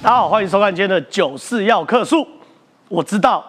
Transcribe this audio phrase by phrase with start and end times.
[0.00, 2.24] 大家好，欢迎收看今天的九四要客数。
[2.88, 3.44] 我知道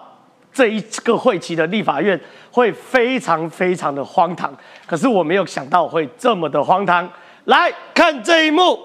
[0.51, 2.19] 这一个会期的立法院
[2.51, 4.51] 会非常非常的荒唐，
[4.87, 7.07] 可是我没有想到会这么的荒唐。
[7.45, 8.79] 来看这一幕，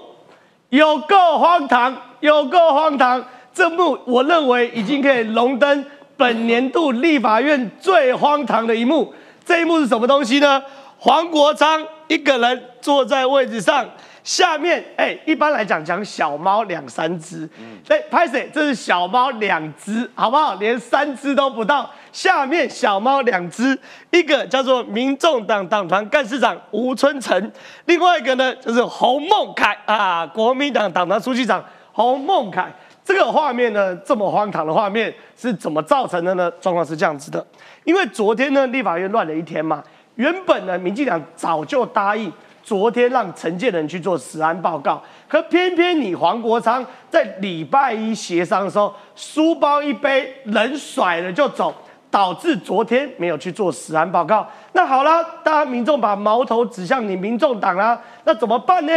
[0.69, 3.25] 有够荒唐，有够荒唐。
[3.55, 5.87] 这幕我认为已经可以荣登
[6.19, 9.15] 本年度立法院最荒唐的一幕。
[9.43, 10.63] 这一幕是什么东西呢？
[10.99, 13.89] 黄国昌一个人坐在位置上。
[14.25, 17.47] 下面哎，一般来讲讲小猫两三只，
[17.89, 18.51] 哎，拍谁？
[18.53, 20.55] 这是小猫两只，好不好？
[20.55, 21.89] 连三只都不到。
[22.11, 23.79] 下面小猫两只，
[24.11, 27.53] 一个叫做民众党党团干事长吴春成，
[27.85, 32.73] 另外一个呢就是洪孟凯啊，国民党党团书记长洪孟凯。
[33.05, 36.51] 这个画面呢，这么荒唐的画面是怎么造成的呢？
[36.53, 37.47] 状况是这样子的，
[37.85, 42.33] 因为昨天呢，立法院乱了一天嘛，原本呢，民进党早就答应。
[42.65, 51.75] 昨天让陈建仁去做实案报告，可偏偏你黄国昌在礼拜一协商的时候，书包一背，人甩了就走，
[52.11, 54.49] 导致昨天没有去做实案报告。
[54.73, 58.93] 那好了，大家民众把矛头指向你民众党啦，那怎么办呢？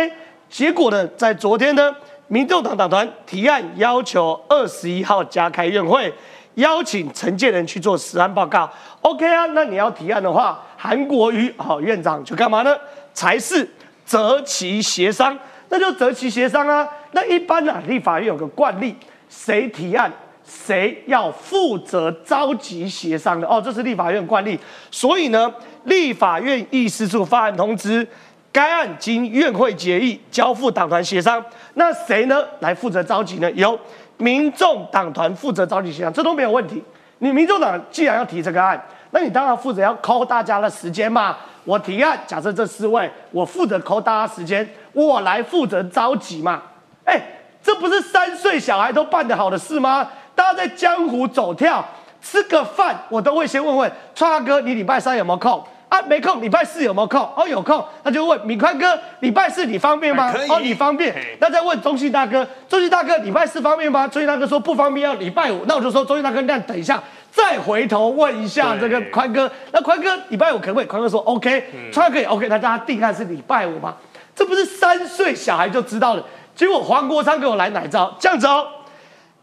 [0.49, 1.93] 结果呢，在昨天呢，
[2.27, 6.13] 民众党党团提案要求二十一号加开院会，
[6.55, 8.69] 邀请陈建仁去做实案报告。
[9.01, 12.73] OK 啊，那你要提案的话，韩国瑜好院长去干嘛呢？
[13.17, 13.67] 才是
[14.05, 15.35] 择期协商，
[15.69, 16.87] 那就择期协商啊。
[17.13, 18.95] 那一般呢，立法院有个惯例，
[19.27, 20.11] 谁提案，
[20.45, 24.59] 谁要负责召集协商的哦，这是立法院惯例。
[24.91, 25.51] 所以呢，
[25.85, 28.07] 立法院议事处发案通知，
[28.51, 31.43] 该案经院会决议交付党团协商。
[31.73, 33.51] 那谁呢来负责召集呢？
[33.53, 33.77] 由
[34.17, 36.83] 民众党团负责召集协商，这都没有问题。
[37.17, 38.79] 你民众党既然要提这个案，
[39.11, 41.37] 那你当然负责要扣大家的时间嘛。
[41.63, 46.61] 我提案，假设这四位，我负责扣大家时间，我来负责召集嘛。
[47.03, 47.21] 哎，
[47.61, 50.07] 这不是三岁小孩都办得好的事吗？
[50.33, 51.83] 大家在江湖走跳，
[52.21, 55.61] 吃个饭，我都会先问问川哥，你礼拜三有没有空？
[55.89, 56.41] 啊，没空。
[56.41, 57.21] 礼拜四有没有空？
[57.35, 60.33] 哦，有空，那就问敏宽哥，礼拜四你方便吗？
[60.49, 61.15] 哦，你方便。
[61.39, 64.07] 那再问中信大哥，中信大哥礼拜四方便吗？
[64.07, 65.63] 中信大哥说不方便，要礼拜五。
[65.67, 67.01] 那我就说中信大哥，那等一下。
[67.29, 70.85] 再回头问一下这个宽哥，那宽哥礼拜五可不可以？
[70.87, 73.95] 宽哥说 OK，川可以 OK，那大家定案是礼拜五吗？
[74.35, 76.23] 这不是三岁小孩就知道了。
[76.55, 78.11] 结果黄国昌给我来哪招？
[78.19, 78.65] 这样子哦，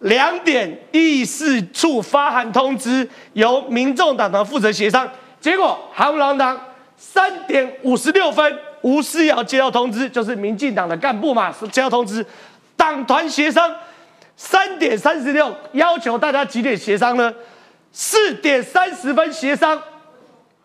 [0.00, 5.08] 两点议事处发函通知，由民众党团负责协商。
[5.44, 6.58] 结果韩郎党
[6.96, 12.24] 三点五十六分，吴思瑶接到通知，就是民进党的干部嘛，接到通知，
[12.78, 13.70] 党团协商
[14.38, 17.30] 三点三十六，要求大家几点协商呢？
[17.92, 19.78] 四点三十分协商，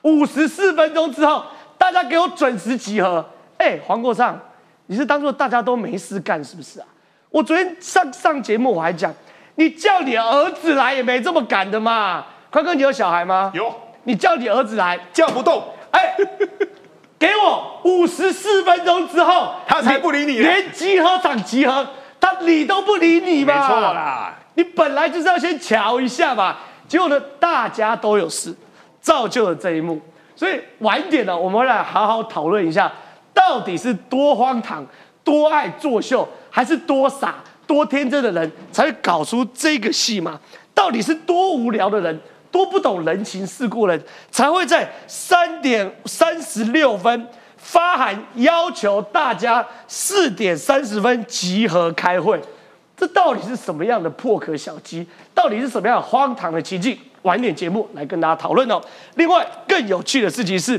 [0.04, 1.44] 五十四分钟之后，
[1.78, 3.26] 大家给我准时集合。
[3.58, 4.40] 哎，黄国昌，
[4.86, 6.88] 你是当做大家都没事干是不是啊？
[7.30, 9.14] 我昨天上上节目我还讲，
[9.56, 12.26] 你叫你儿子来也没这么赶的嘛。
[12.50, 13.52] 宽哥，你有小孩吗？
[13.54, 13.76] 有。
[14.04, 15.64] 你叫你儿子来，叫不动。
[15.92, 16.16] 哎，
[17.18, 20.40] 给我五十四分钟之后，他才不理你。
[20.40, 21.88] 连集合场集合，
[22.20, 23.56] 他理都不理你嘛。
[23.56, 26.58] 没错啦，你本来就是要先瞧一下嘛。
[26.88, 28.56] 结果呢，大家都有事，
[29.02, 30.00] 造就了这一幕。
[30.36, 32.92] 所以晚一点呢，我们来好好讨论一下，
[33.34, 34.86] 到底是多荒唐、
[35.24, 37.36] 多爱作秀，还是多傻、
[37.68, 40.40] 多天真的人才会搞出这个戏码？
[40.74, 42.20] 到底是多无聊的人、
[42.60, 52.38] 都不懂人情世故的人，才会在三点三十六分发函要求大家四点三十分集合开会？
[52.98, 55.08] 这到底是什么样的破壳小鸡？
[55.34, 57.00] 到底是什么样荒唐的奇迹？
[57.22, 58.82] 晚点节目来跟大家讨论哦。
[59.16, 60.78] 另外，更有趣的事情是，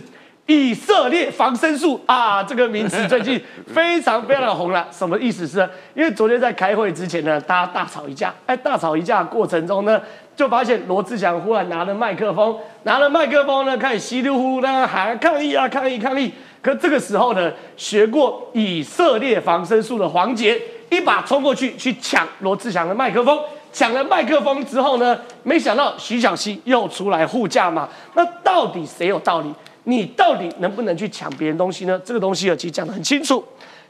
[0.50, 3.40] 以色列防身术啊，这个名词最近
[3.72, 4.84] 非常非常的红了。
[4.90, 5.58] 什么意思是？
[5.94, 8.34] 因为昨天在开会之前呢，大家大吵一架。
[8.46, 10.02] 哎，大吵一架过程中呢，
[10.34, 16.32] 就发现罗志祥忽然拿了麦克风，拿了麦克风呢，开始稀里呼啦喊抗议啊，抗议抗议。
[16.60, 20.60] 可这个时候呢，学过以色列防身术的黄杰。
[20.90, 23.38] 一把冲过去去抢罗志祥的麦克风，
[23.72, 27.88] 抢了麦克风之后呢，没想到徐小溪又出来护驾嘛。
[28.14, 29.54] 那到底谁有道理？
[29.84, 32.00] 你到底能不能去抢别人东西呢？
[32.04, 33.44] 这个东西其实讲得很清楚。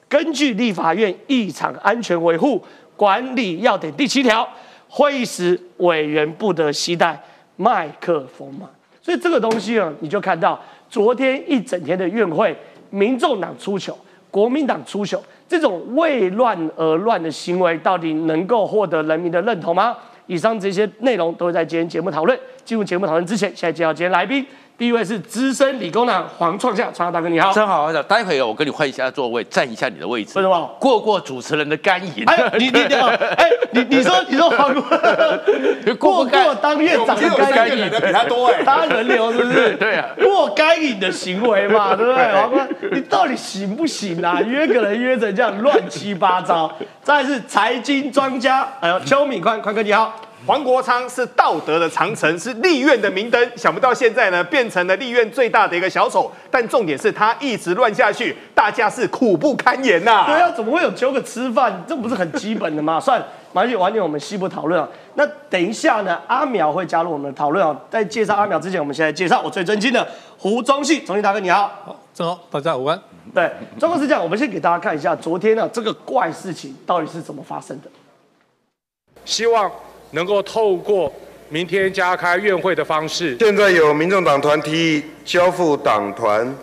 [0.09, 2.61] 根据立法院议场安全维护
[2.97, 4.49] 管理要点第七条，
[4.89, 7.21] 会议时委员不得携带
[7.57, 8.69] 麦克风嘛。
[9.01, 12.57] 所以这个东西呢，你就看到昨天一整天的院会，
[12.91, 13.97] 民众党出糗，
[14.31, 15.23] 国民党出糗。
[15.49, 19.97] 这种为乱而乱的行为，到底能够获得人民的认同吗？
[20.27, 22.39] 以上这些内容都会在今天节目讨论。
[22.65, 24.47] 进入节目讨论之前，现在介绍今天来宾。
[24.81, 27.53] 第一位是资深理工男黄创夏，创夏大哥你好。
[27.53, 30.33] 真好，待会我跟你换一下座位，占一下你的位置。
[30.37, 30.75] 为什么？
[30.81, 32.25] 过过主持人的干瘾。
[32.27, 34.73] 哎，你你哎，你你说你说黄
[35.99, 39.73] 过过过当院长的干瘾的比他多哎，他轮流是不是？
[39.77, 42.33] 对啊，过干瘾的行为嘛， 对不对？
[42.33, 44.41] 黄哥，你到底行不行啊？
[44.41, 46.75] 约个人约成这样乱七八糟。
[47.03, 50.19] 再是财经专家，哎呦，邱敏宽宽哥你好。
[50.47, 56.33] 黄国昌是道德的长城，是立院的明灯，想不到现在呢变成了立院最大的一个小丑。
[56.51, 60.25] 但重点是他一直乱下去，大家是苦不堪言呐。
[60.27, 61.85] 对啊，怎么会有九个吃饭？
[61.87, 62.99] 这不是很基本的吗？
[62.99, 63.23] 算，
[63.53, 64.89] 完全完全我们西部讨论啊。
[65.15, 67.79] 那等一下呢，阿苗会加入我们的讨论啊。
[67.91, 70.07] 在介绍阿苗之前，我们先来介绍我最尊敬的
[70.39, 71.71] 胡宗信，宗信大哥你好。
[71.85, 72.99] 好，正好，大家午安。
[73.35, 73.49] 对，
[73.79, 77.91] 状况是这样，我们先给大家看一下昨天呢这个怪事情到底是怎么发生的。
[79.27, 79.71] 希望。
[80.13, 81.13] 能够透过
[81.49, 86.55] 明天加开院会的方式，现在有民众党团提议交付党团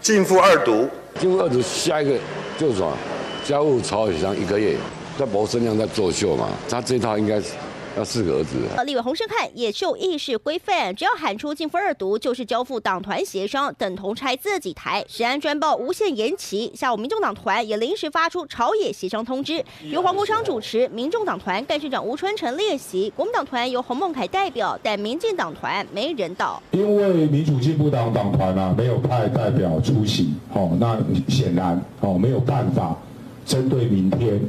[0.00, 2.16] 进付二读，进付二读，下一个
[2.58, 2.96] 就是什么？
[3.44, 4.76] 交付曹伟翔一个月，
[5.18, 7.48] 在博生量在作秀嘛，他这套应该是。
[7.96, 8.56] 要四个儿子。
[8.84, 15.04] 立委洪胜汉也就议事规范，只要喊出进负二读，就是交付党团协商，等同拆自己台。
[15.08, 26.62] 时安专报无限延期，下午民众党团也临时发出朝野协商通知，由黄国昌主持，民众党团干事长吴春成列席，国民党团由洪孟凯代表，但民进党团没人到。
[26.70, 30.98] 因为民主进步党党团啊没有派代表出席，哦，那
[31.28, 32.96] 显然哦没有办法
[33.44, 34.40] 针对明天。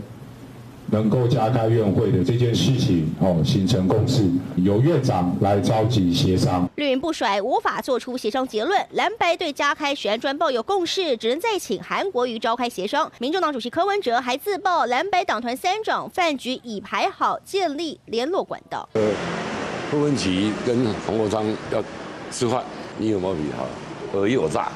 [0.93, 6.69] 能够加开院会的这件事情哦，形成共识，由院长来召集协商。
[6.75, 8.79] 绿营不甩，无法做出协商结论。
[8.91, 13.11] 蓝白对加开选案专报有共识，只能再请韩国瑜召开协商。
[13.17, 18.87] 民众党主席柯文哲还自曝蓝白党团三长饭局已排好，建立联络管道。
[18.93, 19.01] 呃，
[19.89, 20.29] 柯文哲
[20.63, 21.83] 跟黄国昌要
[22.29, 22.63] 吃饭，
[22.99, 24.71] 你有没有比他尔虞我诈？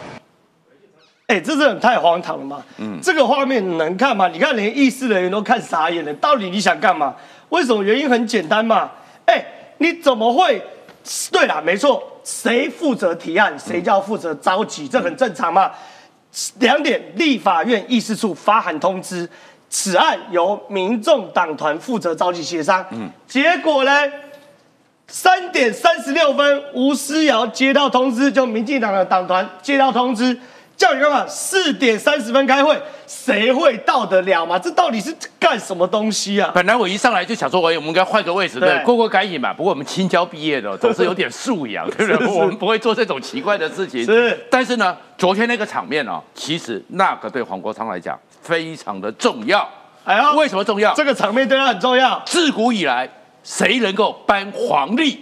[1.27, 2.63] 哎，这是太荒唐了嘛！
[2.77, 4.29] 嗯，这个画面能看吗？
[4.29, 6.13] 你看，连议事人员都看傻眼了。
[6.15, 7.13] 到底你想干嘛？
[7.49, 7.83] 为什么？
[7.83, 8.89] 原因很简单嘛！
[9.25, 9.45] 哎，
[9.79, 10.61] 你怎么会？
[11.29, 15.69] 对啦，没错，谁负责提案，谁就要负责召集，这很正常嘛。
[16.59, 19.29] 两点，立法院议事处发函通知，
[19.69, 22.85] 此案由民众党团负责召集协商。
[22.91, 23.91] 嗯，结果呢？
[25.09, 30.37] 三点三十六分，吴思瑶接到通知，就民进党的党团接到通知。
[30.77, 31.25] 叫你干嘛？
[31.27, 34.59] 四点三十分开会，谁会到得了嘛？
[34.59, 36.51] 这到底是干什么东西啊？
[36.53, 39.51] 本来我一上来就想说，我我们应该换个位置，对，过过干瘾嘛。
[39.51, 42.27] 不过我们青椒毕业的， 总是有点素养， 对不对？
[42.27, 44.05] 我们不会做这种奇怪的事情。
[44.05, 49.67] 是，但是呢，昨天那个场面哦，其实那个对黄国昌来讲非常的重要。
[50.05, 50.93] 哎呀，为什么重要？
[50.93, 52.21] 这个场面对他很重要。
[52.23, 53.09] 自古以来，
[53.43, 55.19] 谁能够颁皇历？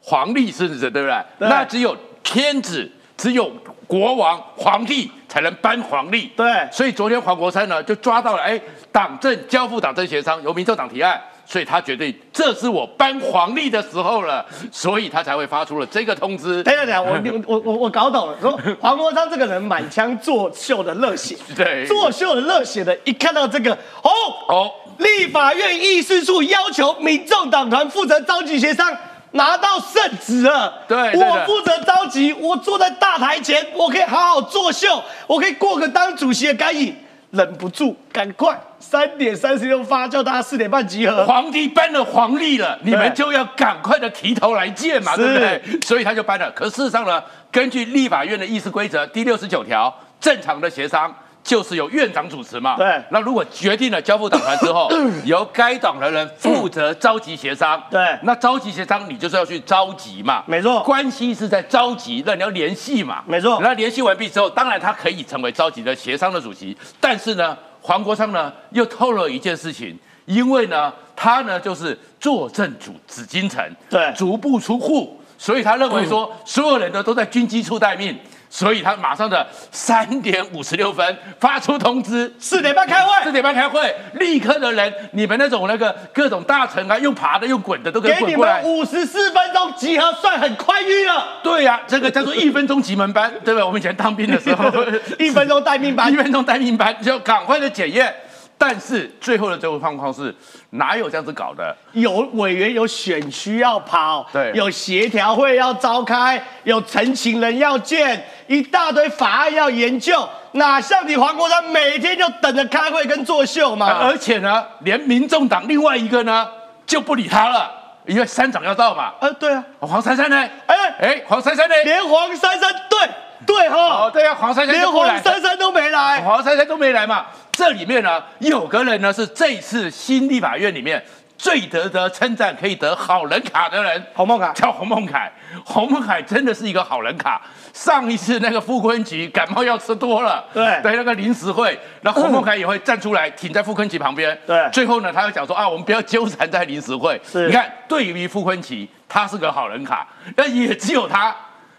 [0.00, 1.24] 皇历是不是对不对？
[1.38, 3.50] 那只有天子，只有。
[3.86, 8.60] 国王、皇帝才能颁皇历，对，所以昨天黄国昌呢就抓到了，哎，
[8.90, 16.62] 党政交付党政协商，由民政党提案，所以他决定这是我颁皇历的时候了，所以他才会发出了这个通知。
[16.62, 23.72] 等等等，我 我我我搞懂了，说黄国昌这个人满腔作秀的热血，对，作秀的热血的，一看到这个，
[24.02, 24.10] 哦
[24.48, 28.92] 哦，立法院议事处要求民众党团负责召集协商。
[29.36, 36.96] 拿到圣旨了，对，我负责召集，我坐在大台前，我可以好好作秀，我可以过个当主席的干瘾，
[37.30, 41.24] 忍不住，赶快三点三十六发，叫大家四点半集合。
[41.26, 45.80] 皇帝颁了皇历了，你们就要赶快的提头来见嘛，对不对？
[45.82, 46.50] 所以他就颁了。
[46.50, 51.14] 可事实上呢，根据立法院的议事规则第六十九条，正常的协商。
[51.46, 52.76] 就是由院长主持嘛。
[52.76, 53.00] 对。
[53.10, 54.90] 那如果决定了交付党团之后，
[55.24, 57.80] 由该党的人负责召集协商。
[57.88, 58.18] 对。
[58.24, 60.42] 那召集协商，你就是要去召集嘛。
[60.46, 60.82] 没错。
[60.82, 63.22] 关系是在召集，那你要联系嘛。
[63.26, 63.60] 没错。
[63.62, 66.76] 那联系完毕之后，当然他可以成为召集的协商的主席。
[67.00, 78.18] 但是呢，黄国昌呢又透露一件事情，因为呢他呢就是坐镇主紫禁城，对，足不出户，所以他认为说所有人呢都在军机处待命。
[78.48, 88.62] 所以他马上的三点五十六分发出通知，四点半开会，四点半开会，立刻的人，你们那种那个各种大臣啊，用爬的用滚的都可以滚过来。
[88.62, 91.40] 五十四分钟集合算很宽裕了。
[91.42, 93.62] 对呀，这个叫做一分钟集门班，对不对？
[93.62, 94.70] 我们以前当兵的时候，
[95.18, 98.14] 一分钟待命班，一分钟待命班就赶快的检验。
[98.58, 100.34] 但是最后的最后状况是，
[100.70, 101.76] 哪有这样子搞的？
[101.92, 113.98] 有委员有选区要跑，对，有协调会要召开，有陈情人要见，一大堆法案要研究，哪像你黄国昌每天就等着开会跟作秀嘛？
[114.00, 116.48] 而且呢，连民众党另外一个呢
[116.86, 117.70] 就不理他了，
[118.06, 119.12] 因为三长要到嘛。
[119.20, 120.48] 呃，对啊，黄珊珊呢？
[120.66, 120.76] 哎。
[120.98, 121.74] 哎，黄珊珊呢？
[121.84, 122.98] 连黄珊珊对
[123.46, 126.22] 对哈，哦，对啊，黄珊珊连黄珊珊都没来。
[126.22, 127.26] 黄珊珊都没来嘛。
[127.56, 131.02] 这里面呢，有个人呢是这一次新立法院里面
[131.38, 135.32] 最得得称赞可以得好人卡的人，洪孟凯叫洪孟凯。
[135.64, 137.40] 洪孟凯真的是一个好人卡。
[137.72, 144.38] 上一次那个傅昆萁感冒药吃多了，对对，那个临时会，那洪孟凯也会站出来挺在傅昆萁旁边。
[144.46, 147.18] 对最后呢，他又讲说啊，我们不要纠缠在临时会。
[147.24, 151.34] 是你看，对于傅昆萁，他是个好人卡，那也只有他。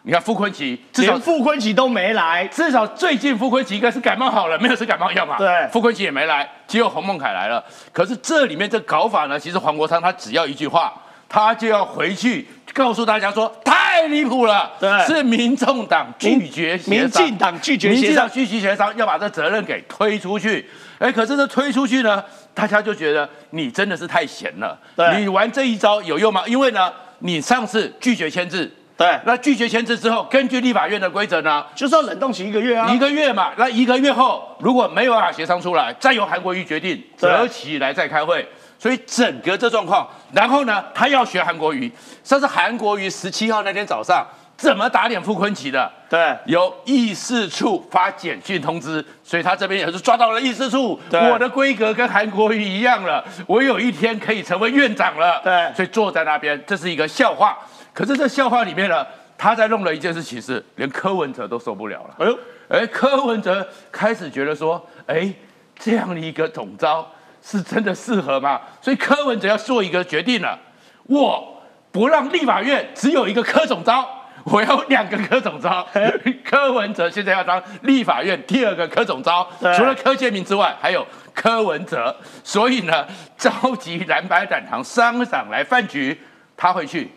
[0.08, 5.38] 你看傅昆萁至少连傅昆萁都没来，至少最近傅昆萁应该是感冒好了，没有吃感冒药嘛？
[5.38, 7.62] 对傅昆萁也没来，只有洪孟凯来了。
[7.92, 10.94] 可是这里面这搞法呢，其实黄国昌他只要一句话，
[11.28, 20.66] 他就要回去告诉大家说太离谱了，对是民众党拒绝协民商，进党拒绝民进党拒绝协商，要把这责任给推出去。
[21.00, 22.24] 哎，可是这推出去呢，
[22.54, 26.44] 大家就觉得你真的是太闲了，对你玩这一招有用吗？
[26.48, 28.72] 因为呢，你上次拒绝签字。
[28.98, 32.90] 对，那拒绝签字之后，根据立法院的规则呢，就是要冷冻期一个月啊。
[32.92, 38.48] 一个月嘛，那一个月后如果没有办法协商出来，再由韩国瑜决定对择期来再开会。
[38.80, 41.92] 所以整个这状况，然后呢，他要学韩国瑜，
[42.24, 44.24] 上次韩国瑜十七号那天早上
[44.56, 45.92] 怎么打脸傅昆萁的？
[46.10, 55.42] 对，由议事处发简讯通知，所以他这边也是抓到了议事处，对我的规格跟韩国瑜一样了，我有一天可以成为院长了。
[55.44, 57.58] 对所以坐在那边，这是一个笑话。
[57.98, 59.04] 可是这笑话里面呢，
[59.40, 62.16] 他在弄了一件事情是，连柯文哲都受不了了。
[62.20, 65.34] 哎呦，哎，柯文哲开始觉得说，哎，
[65.80, 67.12] 这样的一个总招
[67.42, 68.62] 是真的适合吗？
[68.80, 70.60] 所以柯文哲要做一个决定了，
[71.08, 71.60] 我
[71.92, 74.08] 不让立法院只有一个柯总招，
[74.44, 75.84] 我要两个柯总招。
[76.46, 82.16] 柯文哲现在要当立法院第二个柯总招，除了柯建明之外，还有柯文哲。
[82.44, 86.22] 所以呢，召集蓝白党堂商长来饭局，
[86.56, 87.10] 他会去，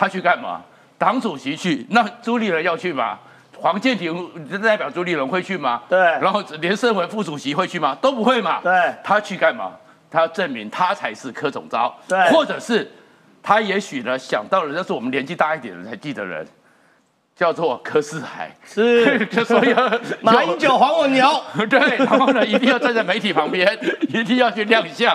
[0.00, 0.62] 他去干嘛？
[0.96, 3.18] 党主席去，那朱立伦要去吗？
[3.58, 4.30] 黄建庭
[4.62, 5.82] 代表朱立伦会去吗？
[5.90, 7.94] 对然后连胜文副主席会去吗？
[8.00, 8.60] 都不会嘛。
[8.62, 8.72] 对
[9.04, 9.72] 他去干嘛？
[10.10, 12.90] 他要证明他才是柯总召，对或者是
[13.42, 16.46] 他也许呢想到了，那是我们年纪大一点的人才记得人，
[17.36, 19.74] 叫做柯世海，是 就所以
[20.22, 21.28] 马英九、黄文牛，
[21.68, 23.78] 对，然后呢，一定要站在媒体旁边，
[24.08, 25.14] 一定要去亮相。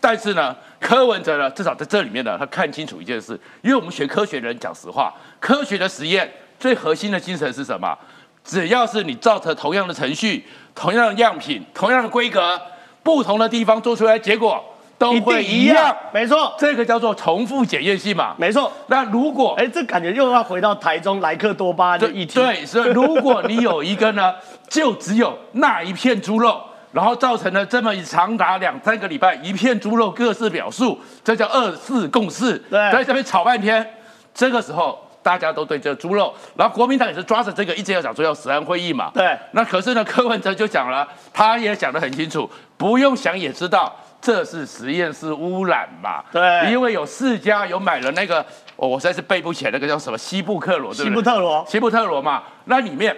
[0.00, 7.96] 但是呢，柯文哲呢，至少在这里面呢，他看清楚一件事，因为我们学科学的人讲实话，科学的实验最核心的精神是什么？
[8.42, 10.42] 只要是你照着同样的程序、
[10.74, 12.58] 同样的样品、同样的规格，
[13.02, 14.64] 不同的地方做出来结果
[14.96, 18.34] 都一会定一样。，没错，这个叫做重复检验性嘛。
[18.38, 18.72] 没错。
[18.86, 22.34] 那如果哎，这感觉又要回到台中莱克多巴的议题。
[22.34, 24.34] 对，所以如果你有一个呢，
[24.70, 26.62] 就只有那一片猪肉，
[26.92, 32.58] 然后造成了这么长达两三个礼拜，一片猪肉各自表述，这叫二四共识。
[32.70, 33.86] 对在这边吵半天，
[34.34, 39.10] 这个时候大家都对这猪肉，然后国民党也是抓着这个一直要讲说要实案会议嘛。
[39.14, 43.94] 对那可是呢，柯文哲就讲了，他也讲得很清楚，不用想也知道。
[44.22, 46.22] 这是实验室污染嘛？
[46.30, 48.44] 对因为有四家有买了那个，
[48.76, 51.08] 哦我实在是背不起来那个叫什么西布克罗，对不对？
[51.08, 53.16] 西布特罗西布特罗嘛，那里面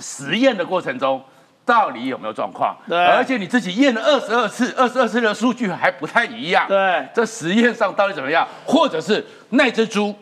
[0.00, 1.18] 实验的过程中
[1.64, 2.76] 到底有没有状况？
[2.88, 6.66] 对而且你自己验了二十二次，二十二次的数据还不太一样。
[6.68, 8.46] 对这实验上到底怎么样？
[8.66, 10.14] 或者是那只猪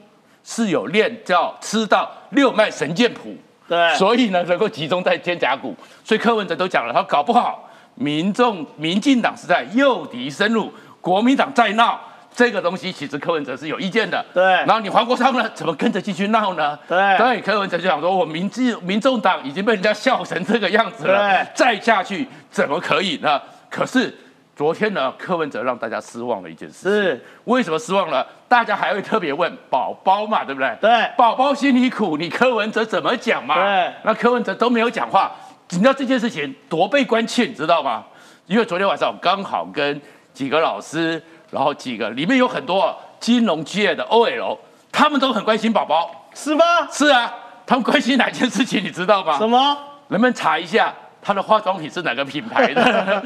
[0.45, 5.75] 是有练叫吃到六脉神剑谱，对所以呢能够集中在肩胛骨。
[6.05, 12.01] 所以柯文哲都讲了，他搞不好民众民进党是在诱敌深入，国民党在闹。
[12.35, 16.79] 这个东西其实柯文哲是有意见的，对然后你黄国昌呢，怎么跟着进去闹呢？
[16.89, 23.41] 对对，柯文哲就想说，我民进民众党已经被人家笑成这个样子了，再下去怎么可以呢？
[23.69, 24.15] 可是
[24.57, 26.89] 昨天呢，柯文哲让大家失望了一件事。
[26.89, 28.27] 是，为什么失望了？
[28.49, 30.77] 大家还会特别问宝宝嘛，对不对？
[30.81, 33.55] 对宝宝心里苦，你柯文哲怎么讲嘛？
[33.55, 35.33] 对那柯文哲都没有讲话，
[35.71, 38.05] 你知道这件事情多被关切，你知道吗？
[38.47, 40.01] 因为昨天晚上我刚好跟
[40.35, 44.56] 几个老师，然后几个里面有很多金融界的 OL，
[44.90, 46.11] 他们都很关心宝宝。
[46.35, 46.64] 是吗？
[46.90, 47.30] 是啊，
[47.66, 49.37] 他们关心哪件事情，你知道吗？
[49.37, 49.76] 什么？
[50.09, 53.23] 能不能查一下他的化妆品是哪个品牌的？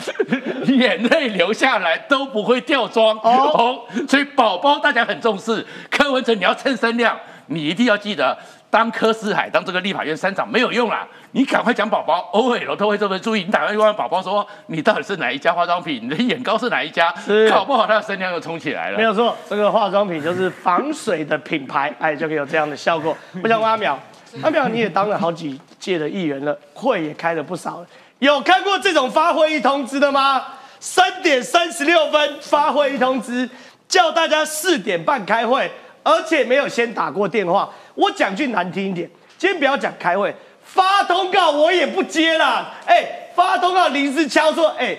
[0.66, 5.64] 眼泪流下来都不会掉妆哦哦，所以宝宝大家很重视。
[5.88, 7.16] 柯文哲你要蹭声量，
[7.46, 8.36] 你一定要记得。
[8.68, 11.06] 当柯世海当这个立法院三长没有用啦，
[11.36, 13.44] 你赶快讲宝宝，OL 都会这么注意。
[13.44, 16.00] 你打电话问宝宝说，你到底是哪一家化妆品？
[16.02, 17.46] 你的眼膏是哪一家是？
[17.50, 18.96] 搞不好他的声量又冲起来了。
[18.96, 23.14] 没有错，这个化妆品就是防水的品牌，哎，就可以有这样的效果。
[23.44, 23.94] 我想问阿淼，
[24.40, 27.86] 阿淼你也当了好几届的议员了，会也开了不少了，
[28.20, 30.42] 有看过这种发会议通知的吗？
[30.80, 33.46] 三点三十六分发会议通知，
[33.86, 35.70] 叫大家四点半开会，
[36.02, 37.68] 而且没有先打过电话。
[37.94, 40.34] 我讲句难听一点，今天不要讲开会，
[40.66, 42.74] 发通告我也不接啦。
[42.84, 44.94] 哎，发通告临时敲说，哎，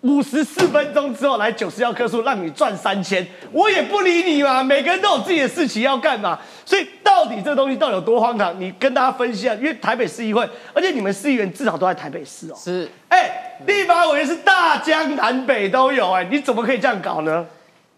[0.00, 4.62] 五十四分钟之后来九十幺棵树，让你赚三千，我也不理你嘛。
[4.62, 8.58] 每个人都有自己的事情要干嘛，所以到底这东西到底有多荒唐？
[8.58, 9.54] 你跟大家分析啊。
[9.56, 12.56] 因为台北市议会，而且你们市议员至少都在台北市哦。
[12.56, 17.46] 是，哎，立法委员是大江南北都有，哎，你怎么可以这样搞呢？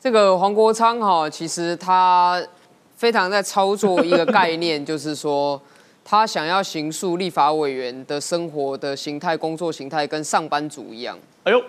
[0.00, 2.42] 这个黄国昌哈，其实他
[2.96, 5.60] 非常在操作一个概念， 就是说
[6.04, 11.16] 他想要形塑立法委员的生活的形态、工作形态跟上班族一样。
[11.44, 11.60] 哎呦，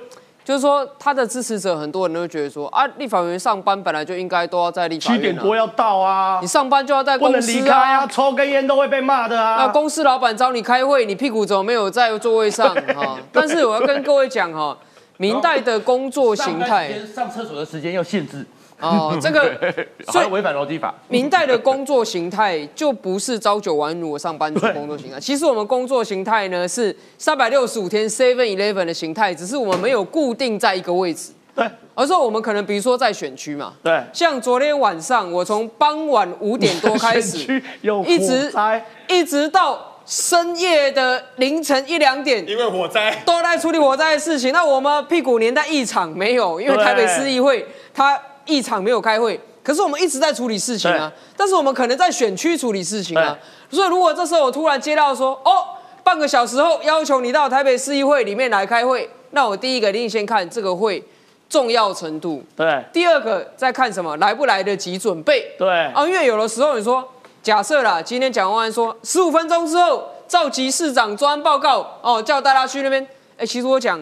[0.43, 8.07] 就是说他的支持者很多人都觉得说啊，立法委员上班本来就应该都要在立法七点多要到啊你，上班就要在不能离开啊，啊。
[8.07, 9.67] 抽根烟都会被骂的啊那啊。
[9.69, 13.17] 公司老板找你开会，你屁股怎么没有在座位上 哈？
[13.31, 14.77] 但是我要跟各位讲哈，
[15.17, 18.45] 明代的工作形态上厕所的时间要限制，
[18.83, 19.57] 哦， 这个
[20.11, 20.93] 所以违反劳基法。
[21.07, 25.17] 明代的工作形态就不是朝九晚五的上班族工作形态。
[25.21, 42.45] 其实我们工作形态呢是三百六十五天 Seven Eleven 的形态，只是我们没有固定在一个位置，对而是我们可能比如说在选区嘛，对，像昨天晚上我从傍晚五点多开选始区有一直火灾，一直到深夜的凌晨一两点。
[42.49, 44.51] 因为火灾，都在处理火灾的事情。
[44.51, 51.11] 那我们屁股年代一场没有，因为台北市议会它议场没有开会，可是我们一直在处理事情啊。
[51.35, 53.37] 但是我们可能在选区处理事情啊。
[53.69, 55.65] 所以如果这时候我突然接到说，哦，
[56.03, 61.03] 半个小时后要求你到台北市议会里面来开会，那我第一个一定先看这个会
[61.49, 65.53] 重要程度，对第二个再看什么来不来得及准备。
[65.57, 67.07] 对啊，因为有的时候你说，
[67.41, 73.07] 假设啦，今天蒋万安说十五分钟之后召集市长专案报告，哦，叫大家去那边。
[73.37, 73.99] 哎，其实我讲，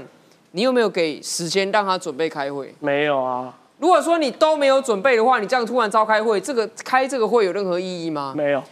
[0.51, 2.75] 你有没有给时间让他准备开会？
[2.79, 8.31] 没有啊，如果说你都没有准备的话，你这样突然召开会，这个开这个会有任何意义吗？
[8.37, 8.63] 没有，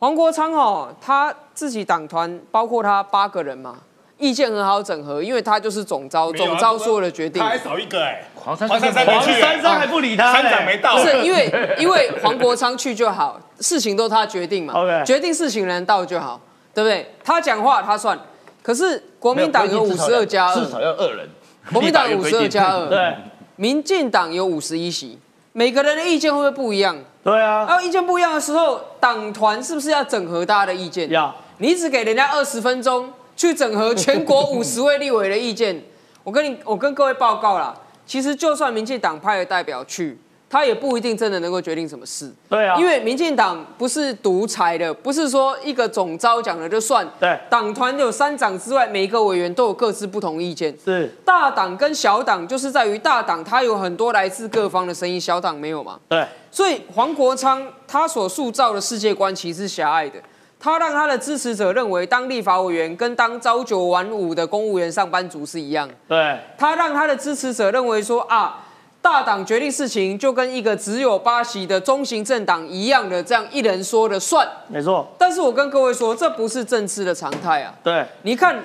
[0.00, 3.76] 黄国昌哦，他自己党团包括他八个人嘛，
[4.18, 7.50] 意见很好整合，因为他就是总招，总招所有的决定他。
[7.50, 16.40] 还少一个哎，黄珊黄珊珊黄没去，珊珊还不理他嘞，参长没到，不是因为因为黄国昌去就好，事情都他决定嘛 OK 决定事情人到就好，
[16.74, 17.14] 对不对？
[17.22, 18.18] 他讲话他算。
[18.62, 21.28] 可是国民党有五十二加二至少二，要二人。
[21.72, 23.14] 国民党有五十二加二，对
[23.60, 25.18] 民进党有五十一席，
[25.52, 26.96] 每个人的意见会不会不一样？
[27.22, 31.10] 对啊，然后意见不一样的时候，党团是不是要整合大家的意见？
[31.10, 35.78] 要你只给人家二十分钟去整合全国五十位立委的意见，
[36.24, 40.18] 我跟你，我跟各位报告啦，其实就算民进党派的代表去，
[40.50, 42.28] 他也不一定真的能够决定什么事。
[42.48, 47.08] 对啊，因为民进党不是独裁的，不是说一个总招讲了就算。
[47.20, 50.76] 对党团有三长之外，每一个委员都有各自不同意见。
[50.84, 56.00] 是大党跟小党就是在于大党它有很多来自各方的声音，小党没有嘛。
[56.08, 60.18] 对所以黄国昌他所塑造的世界观其实是狭隘的，
[60.58, 68.66] 他让他的支持者认为当立法委员跟当朝九晚五的公务员上班族是一样，对他让他的支持者认为说啊。
[69.02, 74.46] 大党决定事情就跟一个只有八席的中型政党一样的，这样一人说了算。
[74.68, 77.74] 没错，但是我跟各位说，这不是政治的常态啊。
[77.82, 78.56] 对你看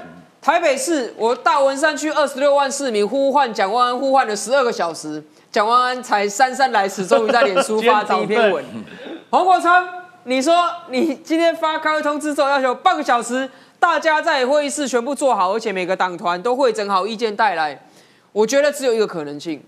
[0.41, 8.63] 台北市，我大文山区二十六万市民呼唤蒋万安，呼唤了十二个小时，蒋万安才姗姗来迟，终于在脸书 发第一篇文。
[9.29, 9.87] 黄国昌，
[10.25, 17.81] 你说你今天发开会通知之后，要求半个小时，大家在会议室全部坐好，而且每个党团都会整好意见带来。
[18.31, 19.63] 我觉得只有一个可能性，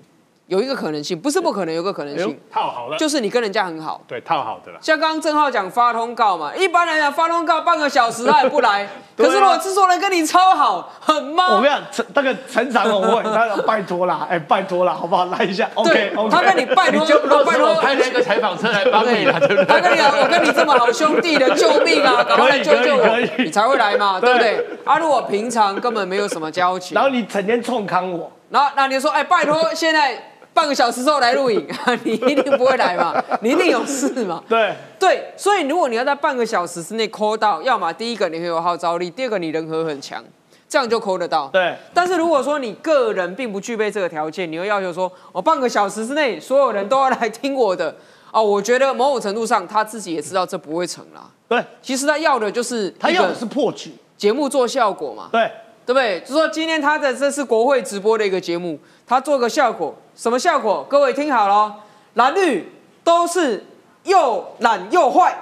[0.47, 4.01] 有一个可能性，不是不可能，有个可能性，套好了，就是你跟人家很好。
[4.07, 4.79] 对套好的了。
[4.81, 11.75] 像刚刚郑浩讲发通告嘛，一般来讲发通告半个小时他也不来， 可是如果制作人跟你超好，很慢我吗跟你？
[11.75, 15.25] 讲，陈那个陈长宏会，他说拜托啦， 哎，拜托啦，好不好？
[15.25, 17.05] 来一下，OK 他跟你拜托，
[17.43, 19.65] 拜托我，派了一个采访车来帮你了，对不对？
[19.65, 24.77] 他跟你讲，我跟你这么好兄弟的，救命啊， 赶快来救救我你才会来嘛，对对不对？
[24.85, 30.17] 啊，如果平常根本没有什么交情然，后你整天冲康我，然后那你就说，哎，拜托，现在
[30.57, 31.63] 半个小时之后来录影，
[32.03, 34.43] 你一定不会来嘛， 你一定有事嘛。
[34.49, 40.23] 对对，所以如果你要在半个小时之内抠到，要么第一个你很有号召力，第二个你人和很强，
[40.67, 41.47] 这样就抠得到。
[41.53, 47.95] 对但是如果说你个人并不具备这个条件，你会要求说，我半个小时之内所有人都要来听我的，
[48.33, 51.29] 哦，我觉得某种程度上他自己也知道这不会成啦。
[51.47, 55.51] 对，其实他要的就是他要的是破局，节目做效果嘛，对
[55.85, 56.19] 对不对？
[56.21, 60.85] 就说今天他的这是国会直播的一个节目，他做个效果，什么效果？
[60.89, 61.75] 各位听好了哦，
[62.15, 62.69] 蓝绿
[63.05, 63.65] 都是
[64.03, 65.33] 又懒又坏，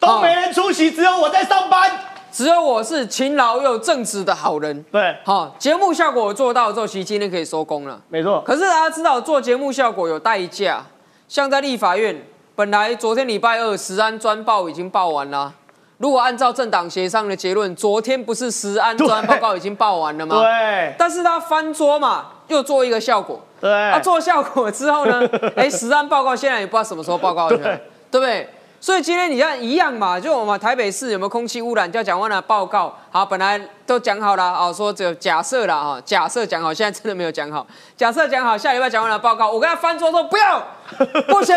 [0.00, 1.90] 都没人出席，只有我在上班。
[2.30, 4.82] 只有我是勤劳又正直的好人。
[4.92, 8.00] 对，好，节目效果我做到之后，其实今天可以收工了。
[8.08, 10.84] 没错，可是大家知道做节目效果有代价，
[11.26, 12.22] 像在立法院，
[12.54, 15.52] 本来昨天礼拜二石安专报已经报完了，
[15.96, 20.38] 如果按照政党协商的结论，昨天不是石安专案报告已经报完了吗？
[20.40, 23.40] 对但是他翻桌嘛，又做一个效果。
[23.60, 27.80] 对，啊，做效果之后呢， 哎，实案报告现在也不知道什么时候报告去，对
[28.10, 28.48] 不对？
[28.80, 40.62] 所以今天你看一样嘛，就我们台北市有没有空气污染，叫蒋万的报告，好，本来都讲好了啊，说只有假设了啊，假设讲好，现在真的没有讲好，假设讲好，下礼拜蒋万的报告，我跟他翻桌说不要，
[41.26, 41.56] 不行，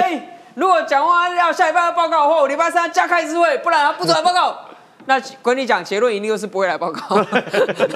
[0.55, 4.57] 如果蒋万要下礼拜要报告的话，我礼拜三加开一次会，不然他不准来报告。
[5.05, 7.01] 那跟你讲，结论一定又是不会来报告。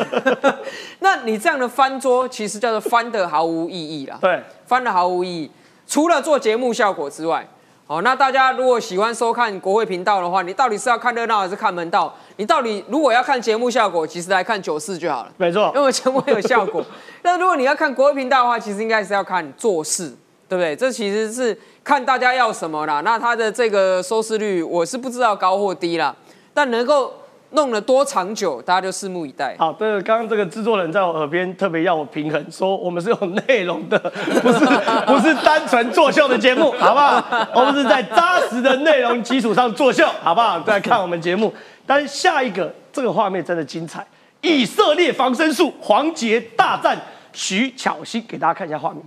[1.00, 4.18] 那你这样的翻桌，其实叫做翻的毫无意义啦。
[4.22, 5.52] 对，翻的毫无意义。
[5.88, 7.48] 除了做节目效果之外，
[7.88, 12.12] 好，那大家如果喜欢收看国会频道的话，你到底是要看热闹还是看门道？
[12.38, 15.32] 你到底如果要看节目效果，其实来看九四就好了。
[15.38, 16.84] 没错，因为节目有效果。
[17.22, 20.10] 那如果你要看国会频道的话，其实应该是要看做事，
[20.50, 20.76] 对不对？
[20.76, 23.02] 这其实是看大家要什么啦。
[23.02, 26.16] 那它的这个收视率，我是不知道高或低啦。
[26.56, 27.14] 但能够
[27.52, 29.56] 弄了多长久，大家就拭目以待。
[29.60, 34.00] 好，对，刚刚这个制作人在我耳边特别要我平衡，说我们是有内容的，
[34.42, 34.60] 不是
[35.06, 37.48] 不是单纯作秀的节目，好不好？
[37.54, 40.58] 我们是在扎实的内容基础上作秀，好不好？
[40.62, 41.54] 再看我们节目。
[41.86, 44.08] 但是下一个这个画面真的精彩，
[44.42, 46.98] 以色列防身术，黄杰大战
[47.34, 49.04] 徐巧芯，给大家看一下画面。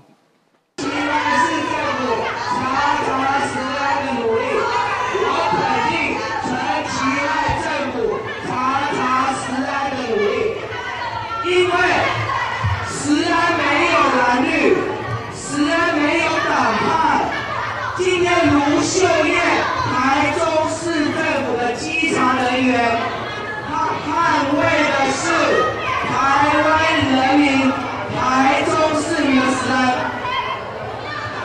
[22.19, 22.75] 查人员，
[23.71, 23.71] 他
[24.03, 24.11] 捍
[24.51, 25.23] 卫的是
[26.11, 26.11] 台
[26.67, 26.69] 湾
[27.15, 27.47] 人民、
[28.19, 28.19] 台
[28.67, 29.73] 中市民的石安，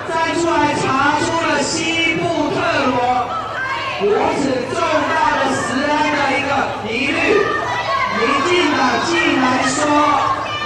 [0.10, 0.84] 站出来查
[1.20, 2.58] 出了西部特
[2.90, 2.98] 罗
[4.02, 4.04] 如
[4.42, 4.42] 此
[4.74, 6.50] 重大的石安的一个
[6.90, 7.16] 疑虑。
[8.18, 9.78] 民进党竟然说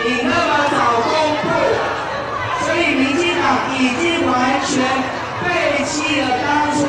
[0.05, 1.11] 你那么早公
[1.43, 1.45] 布，
[2.63, 3.45] 所以民进党
[3.77, 4.31] 已经完
[4.63, 4.71] 全
[5.47, 6.83] 背弃了当初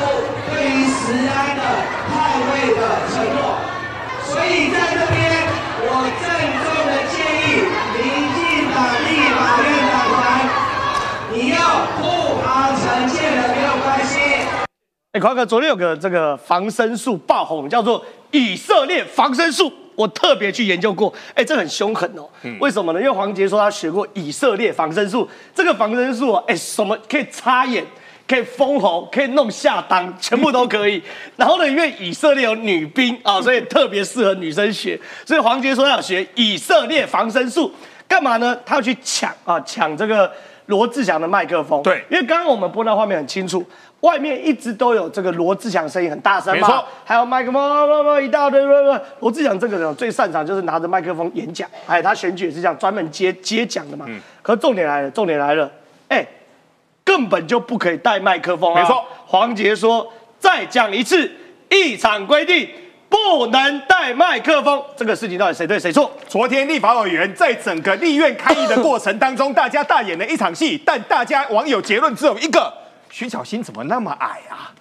[0.51, 1.63] 对于石安的
[2.11, 3.55] 捍卫的承诺。
[4.27, 5.47] 所以在这边，
[5.81, 6.27] 我郑
[6.61, 7.63] 重的建议
[7.95, 8.03] 民
[8.35, 10.19] 进党立法院党团，
[11.33, 11.57] 你要
[11.97, 14.19] 护航陈建仁没有关系。
[15.13, 19.71] 哎，宽哥，昨天有个这个防身术爆红，叫做以色列防身术。
[19.95, 22.23] 我特别去研究过，哎，这很凶狠哦。
[22.61, 22.99] 为什么呢？
[23.01, 27.85] 因为黄杰说他学过以色列防身术，这个防身术，哎，什么可以插眼，
[28.29, 31.01] 可以封喉，可以弄下裆，全部都可以。
[31.35, 34.99] 然后呢，因为以色列有女兵啊，所以特别适合女生学。
[35.25, 37.73] 所以黄杰说要学以色列防身术，
[38.07, 38.55] 干嘛呢？
[38.63, 40.31] 他要去抢啊，抢这个
[40.67, 41.81] 罗志祥的麦克风。
[41.81, 43.65] 对，因为刚刚我们播到画面很清楚。
[44.01, 48.61] 外面一直都有这个罗志祥声音很大声嘛，还有麦克风，一大堆。
[49.19, 54.05] 罗志祥这个人最擅长就是拿着麦克风演讲，哎，他选举也是这样，专门接接讲的嘛。
[54.07, 54.17] 嗯。
[54.41, 55.69] 可重点来了，重点来了，
[56.07, 56.25] 哎，
[57.09, 58.79] 根本就不可以带麦克风啊。
[58.79, 59.03] 没错。
[59.25, 61.31] 黄杰说，再讲一次，
[61.67, 62.69] 一场规定
[63.09, 66.11] 不能带麦克风，这个事情到底谁对谁错？
[66.27, 72.71] 昨天立法委员在整个立院开议的过程当中，大家大演了一场戏，但大家网友结论只有一个。
[73.11, 74.71] 徐小新怎么那么矮啊？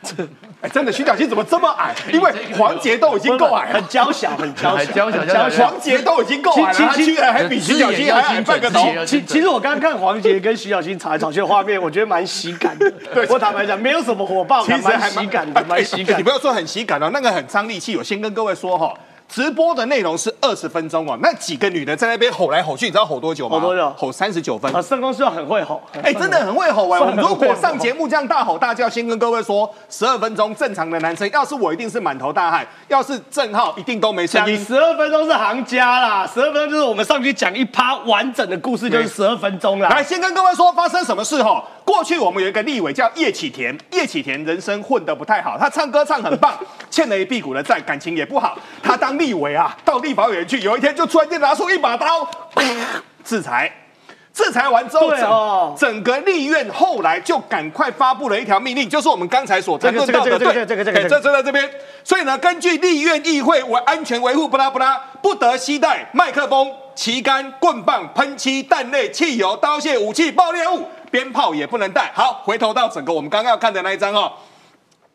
[0.60, 1.94] 哎，真的，徐小新怎么这么矮？
[2.12, 4.84] 因为黄杰都已经够矮了，很娇小，很娇小，
[5.24, 5.66] 娇小。
[5.66, 8.86] 黄杰都已经够矮了，他居然还比徐小新还矮半个头。
[9.06, 12.90] 其其实我刚刚看黄杰跟徐小新吵来吵去的画面，我觉得蛮喜感的。
[13.14, 16.18] 对，我坦白讲，没有什么火爆，其实还喜感的，蛮喜感。
[16.18, 17.96] 你不要说很喜感哦，那个很伤力气。
[17.96, 18.94] 我先跟各位说哈。
[19.28, 23.60] 直播的内容是二十分钟哦，那几个女的在那边吼来吼去，你知道吼多久吗？
[23.60, 23.94] 吼多久？
[23.96, 24.74] 吼三十九分。
[24.74, 26.98] 啊，盛公司很会吼，哎，真的很会吼哎。
[26.98, 34.54] 我们如果上节目这样大吼大叫，先跟各位说，十二分钟正常的男生，要是我一定是满头大汗，要是郑浩一定都没声音。
[34.54, 39.90] 你十二分钟是行家啦，十二分钟就是我们上去讲一趴完整的故事，就是十二分钟啦。
[39.90, 41.62] 来，先跟各位说发生什么事哈。
[41.88, 46.52] 过去我们有一个立委叫叶启田，叶启田人生混得不太好，他唱歌唱很棒，
[46.90, 48.58] 欠了一屁股的债，感情也不好。
[48.82, 52.28] 他当立委啊，到立法委员去，有一天就突然间拿出一把刀，
[53.24, 53.72] 制裁。
[54.34, 61.68] 制裁完之后，整整个立院后来就赶快发布了一条命令，就是我们刚才所谈论到的，对，这个这个这这在这边。
[62.04, 70.84] 所以呢，根据立院议会为安全维护，不拉不拉，不得携带麦克风、旗杆、棍棒、喷漆、弹类、汽油、刀械、武器、爆裂物。
[71.10, 72.10] 鞭炮也不能带。
[72.14, 74.32] 好，回头到整个我们刚刚要看的那一张哦。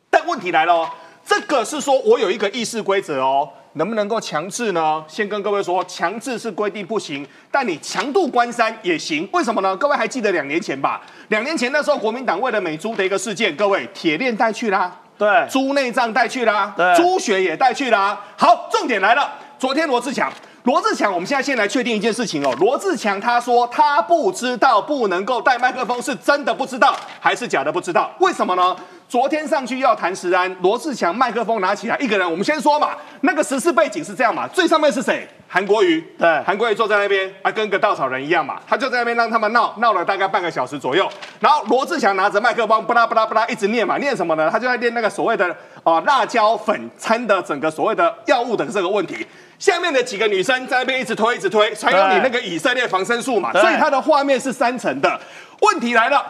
[0.09, 0.89] 但问题来了哦，
[1.25, 5.03] 这个是说我有一个议事规则哦，能不能够强制呢？
[5.07, 9.27] 先跟各位说，强制是规定不行，但你强度关山也行。
[9.33, 9.75] 为什么呢？
[9.77, 11.01] 各位还记得两年前吧？
[11.29, 18.19] 两年前那时候国民党为了美猪的一个事件，各位铁链带去啦，对，猪内脏带去啦，对猪血也带去啦。
[18.37, 20.31] 好，重点来了，昨天罗志强。
[20.63, 22.55] 罗志强，我们现在先来确定一件事情哦。
[22.57, 28.09] 罗志强他说他不知道不能够带麦克风，是真的不知道还是假的不知道？
[28.19, 28.73] 为什么呢？
[29.09, 35.27] 昨天上去要谈石安，罗志强麦克风拿起来，一个人，我们先说嘛，那个时事背景是这样嘛，最上面是谁？
[35.49, 41.07] 韩国瑜，对韩国瑜坐在那边，啊，跟个稻草人一样嘛，他就在那边让他们闹，闹了大概半个小时左右，
[41.41, 44.49] 然后罗志祥拿着麦克风，不拉不拉不拉一直念嘛，念什么呢？
[44.49, 49.27] 他就在念那个所谓的啊辣椒粉掺的整个所谓的药物的这个问题。
[49.63, 55.17] 下面的几个女生在那边一直推，一直推，还有你那个以色列防身术嘛，所以它的画面是三层的。
[55.61, 56.21] 问题来了，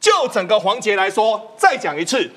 [0.00, 2.30] 就整个环节来说，再讲一次，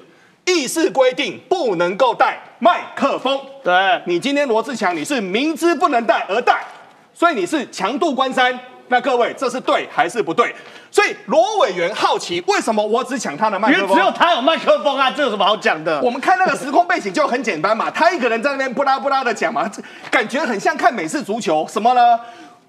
[0.43, 3.39] 议事规定不能够带麦克风。
[3.63, 3.73] 对，
[4.07, 6.65] 你今天罗志强，你是明知不能带而带，
[7.13, 8.59] 所以你是强度关山。
[8.89, 10.53] 那各位，这是对还是不对？
[10.91, 13.81] 所以罗委员好奇，为什么我只抢他的麦克风？
[13.81, 16.01] 因为只有他有麦克风啊，这有什么好讲的？
[16.01, 22.19] 我们看那个时空背景就很简单嘛，他一个人在那边不拉不拉的讲嘛，这感觉很像看美式足球，什么呢？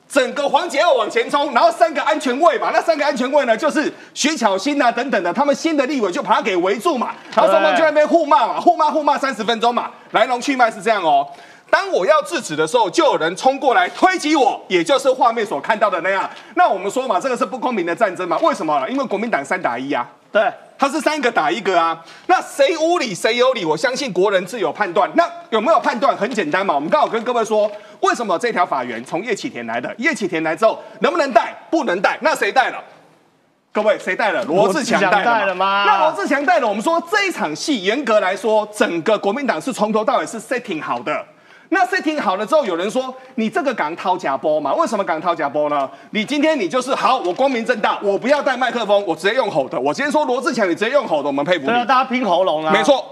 [0.08, 11.24] 整个黄杰要往前冲，然后三个安全位嘛，那三个安全位呢，就是徐巧芯啊等等的，他们新的立委就把他给围住嘛，然后双方就在那边互骂嘛，互骂互骂三十分钟嘛，来龙去脉是这样哦。
[11.70, 16.28] 当我要制止的时候，就有人冲过来推挤我，也就是画面所看到的那样。
[16.54, 18.36] 那我们说嘛，这个是不公平的战争嘛？
[18.38, 18.90] 为什么呢？
[18.90, 20.06] 因为国民党三打一啊。
[20.32, 20.42] 对，
[20.78, 23.64] 他是三个打一个啊，那谁无理谁有理？
[23.64, 25.10] 我相信国人自有判断。
[25.14, 26.16] 那有没有判断？
[26.16, 27.68] 很简单嘛，我们刚好跟各位说，
[28.00, 29.92] 为什么这条法源从叶启田来的？
[29.98, 31.52] 叶启田来之后，能不能带？
[31.68, 32.78] 不能带，那谁带了？
[33.72, 34.44] 各位谁带了？
[34.44, 41.26] 罗志强带了嘛带了吗那罗志强带了，我们说这一场戏，严格来说，整个国民党是从头到尾是 setting 好的。
[41.70, 44.74] 那 setting 好了之后，有人说你这个敢掏假波嘛？
[44.74, 45.88] 为什么敢掏假波呢？
[46.10, 49.78] 你今天你就是好，我光明正大，我不要带麦克风，我直接用吼的。
[49.78, 51.86] 我今天说罗志强，你直接用吼的，我们佩服对啊，你。
[51.86, 53.04] 大家拼喉咙啊，没，错，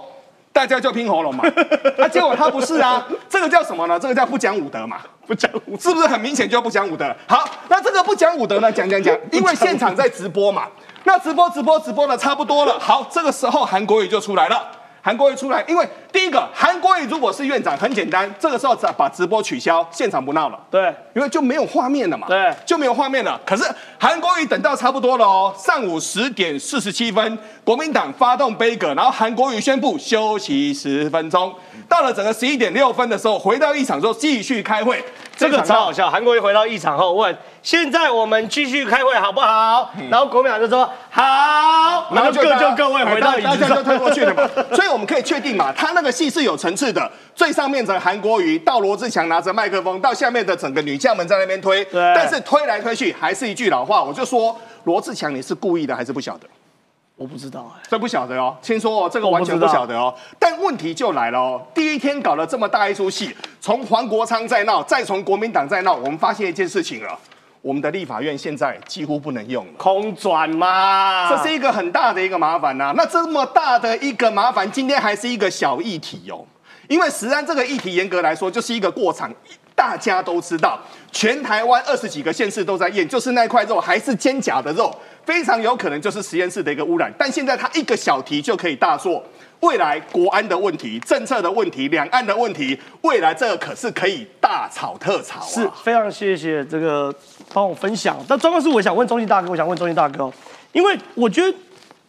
[0.53, 1.45] 大家就拼喉咙嘛。
[2.03, 3.99] 啊，结果他不是啊，这个叫什么呢？
[3.99, 4.99] 这个叫不讲武德嘛。
[5.27, 7.15] 不讲武，是不是很明显就不讲武德？
[7.29, 8.73] 好，那这个不讲武德呢？
[8.73, 10.65] 讲讲讲， 因为现场在直播嘛。
[11.05, 14.61] 那直播直播直播的差不多了，好，这个时候韩国瑜就出来了。
[15.01, 20.59] 韩国瑜出来，因为第一个，韩国瑜如果是院长，很简单，这个时候把直播取消，现场不闹了。
[20.71, 23.39] 对，因为就没有画面了嘛，对就没有画面了。
[23.45, 23.65] 可是
[23.99, 31.55] 韩国瑜等到差不多了哦，上午十点四十七分，国民党发动杯葛，然后韩国瑜宣布休息十分钟。
[31.89, 35.03] 到了整个十一点六分的时候，回到议场之后继续开会。
[35.37, 36.11] 这个超好笑。
[36.11, 43.83] 韩国瑜回到议场后问：“现在我们继续开会好不好？”然后国民党就说：“好。”然后各就各位回到椅子上大家就。
[43.85, 44.51] 退过去了嘛。
[44.75, 47.11] 所以我们可以确定嘛，他那个戏是有层次的。
[47.35, 56.47] 最上面的韩国瑜到罗志强拿着麦克风，到下面的整个女将们在那边推，但是推来推去还是一句老话，我就说罗志强你是故意的还是不晓得？
[57.17, 60.15] 我不知道哎，这不晓得哦，听说哦，这个完全不晓得哦。
[60.39, 67.19] 但问题就来了哦，第一天搞了这么大一出戏，从黄国昌在闹，再从国民党在闹，我们发现一件事情了，
[67.61, 69.73] 我们的立法院现在几乎不能用了。
[69.77, 76.45] 空转嘛，这是一个很大的一个麻烦呐、那这么大的一个麻烦，今天还是一个小议题哦。
[76.89, 79.31] 因为实安这个议题，严格来说就是一个过场，
[79.75, 80.81] 大家都知道，
[81.13, 84.91] 全台湾二十几个县市都在验，就是那块肉还是肩胛的肉，
[85.25, 87.13] 非常有可能就是实验室的一个污染。
[87.19, 89.23] 但现在它一个小题就可以大做，
[89.61, 95.47] 未来国安的问题、政策的问题、两岸的问题，未来这个可是可以大炒特炒啊！
[95.47, 97.13] 是非常谢谢这个
[97.53, 98.17] 帮我分享。
[98.29, 100.33] 但状况是，我想问中信大哥，我想问中信大哥，
[100.73, 101.59] 因为我觉得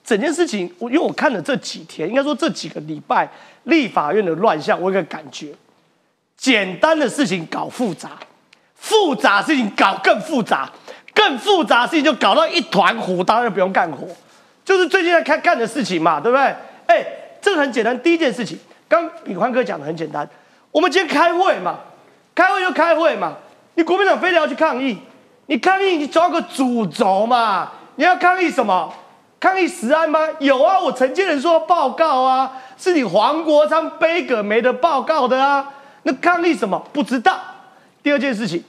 [0.06, 3.28] 整件事情，我因为我看了这几天，应该说这几个礼拜
[3.64, 5.48] 立法院的乱象，我有个感觉，
[6.38, 8.12] 简单的事情搞复杂，
[8.76, 10.70] 复杂事情搞更复杂，
[11.16, 14.08] 更复杂事情就搞到一团糊，当然不用干活，
[14.64, 16.56] 就是最近在看干的事情嘛，对不对？
[16.86, 17.06] 哎，
[17.42, 20.28] 这个很简单，第一件事情，刚李宽哥讲的很简单，
[20.72, 21.78] 我们今天开会嘛，
[22.36, 23.36] 开会就开会嘛，
[23.76, 24.98] 你国民党非得要去抗议，
[25.46, 28.94] 你抗议你抓个主轴嘛，你要抗议什么？
[29.40, 30.20] 抗议实案吗？
[30.40, 35.66] 有啊，我承接人说报告啊，是你黄国昌背葛没得报告的啊，
[36.04, 36.78] 那抗议什么？
[36.92, 37.40] 不知道。
[38.04, 38.62] 第二件事情，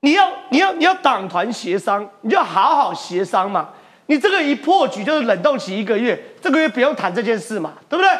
[0.00, 3.70] 你要你要你要党团协商，你就要好好协商嘛。
[4.10, 8.10] 你这个一破局就是冷冻期一个月，这个月不用谈这件事嘛，对不对？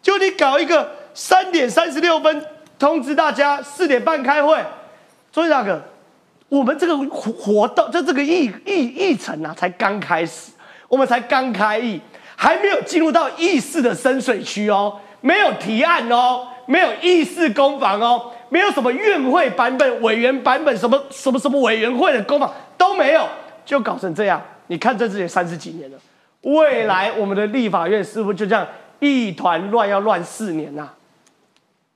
[0.00, 2.42] 就你搞一个三点三十六分
[2.78, 4.58] 通知大家四点半开会，
[5.30, 5.78] 所以大哥，
[6.48, 10.50] 我们这个活活动就这个议议议程啊，才刚开始，
[10.88, 12.00] 我们才刚开议，
[12.34, 23.28] 还没有进入到议事的深水区哦，没有提案哦，没有议事攻防哦，没有什么院会版本、委员版本、什么什么什么委员会的攻防都没有，
[23.66, 24.42] 就搞成这样。
[24.68, 25.98] 你看这次也三十几年了，
[26.42, 28.66] 未来我们的立法院是不是就这样
[29.00, 30.90] 一团乱，要乱四年呐、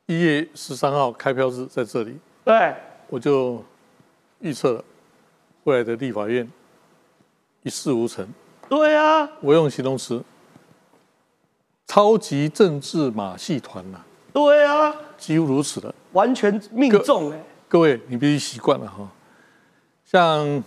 [0.07, 2.75] 一月十三号开票日在这里，对，
[3.09, 3.65] 我就
[4.41, 4.85] 预测了
[5.65, 6.51] 未来的立法院
[7.63, 8.27] 一事无成。
[8.69, 10.23] 对啊，我用形容词：
[11.87, 14.01] 超级政治马戏团呐、
[14.33, 15.95] 对啊，几乎如此的。
[16.13, 19.09] 完全命中哎、各位，你必须习惯了哈。
[20.05, 20.63] 像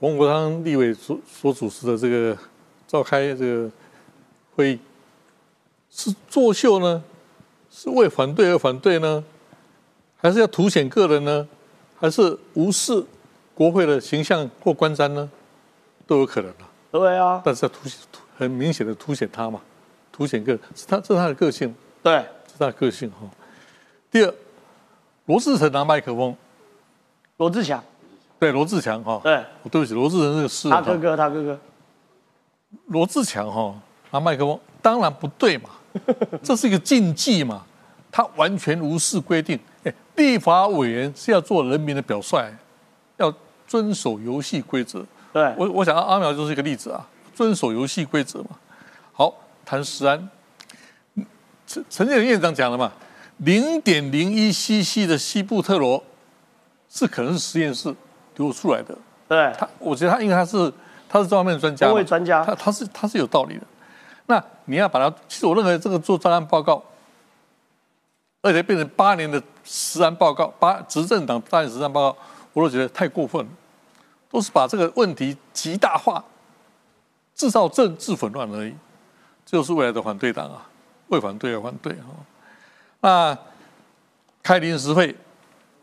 [0.00, 2.36] 王国昌立委所所主持的这个
[2.86, 3.70] 召开这个
[4.54, 4.78] 会议，
[5.90, 7.02] 是作秀呢？
[7.70, 9.22] 是为反对而反对呢？
[10.16, 11.46] 还是要凸显个人呢？
[11.98, 13.04] 还是无视
[13.54, 15.28] 国会的形象或观瞻呢？
[16.06, 16.64] 都有可能的。
[16.90, 17.98] 对啊，但是要凸显
[18.36, 19.60] 很明显的凸显他嘛，
[20.12, 23.28] 凸显个人是他这是他的个性，对，是他的个性哈。
[24.10, 24.34] 第二，
[25.26, 26.34] 罗志成拿麦克风，
[27.36, 27.84] 罗志祥，
[28.38, 31.58] 对罗志强哈，对，哦对不起，罗志成这个是他哥哥，他哥哥，
[32.86, 33.74] 罗志强哈
[34.10, 35.70] 拿麦克风，当然不对嘛，
[36.42, 37.64] 这是一个禁忌嘛，
[38.12, 39.58] 他完全无视规定。
[39.84, 42.48] 哎，立法委员是要做人民的表率，
[43.16, 43.32] 要
[43.66, 45.04] 遵守游戏规则。
[45.32, 48.50] 对，我我想阿阿苗就是一个例子啊，遵守游戏规则嘛。
[49.12, 50.28] 好，谈食安，
[51.66, 52.92] 陈陈建仁院长讲了嘛，
[53.38, 56.02] 零点零一 CC 的西布特罗
[56.88, 57.94] 是可能是实验室
[58.38, 58.96] 流出来的。
[59.28, 60.72] 对，他我觉得他因为他是
[61.06, 63.62] 他是这方面的专家专家他他是他是有道理的。
[64.24, 66.82] 那你要把它，其实我认为这个做专案报告，
[68.42, 72.18] 而且变成八年的实案报告，八执政党八年实案报告，
[72.52, 73.48] 我都觉得太过分了，
[74.30, 76.22] 都是把这个问题极大化，
[77.34, 78.74] 制造政治混乱而已。
[79.46, 80.66] 这就是未来的反对党啊，
[81.08, 82.08] 为反对而反对哈、
[83.00, 83.38] 那
[84.42, 85.16] 开临时会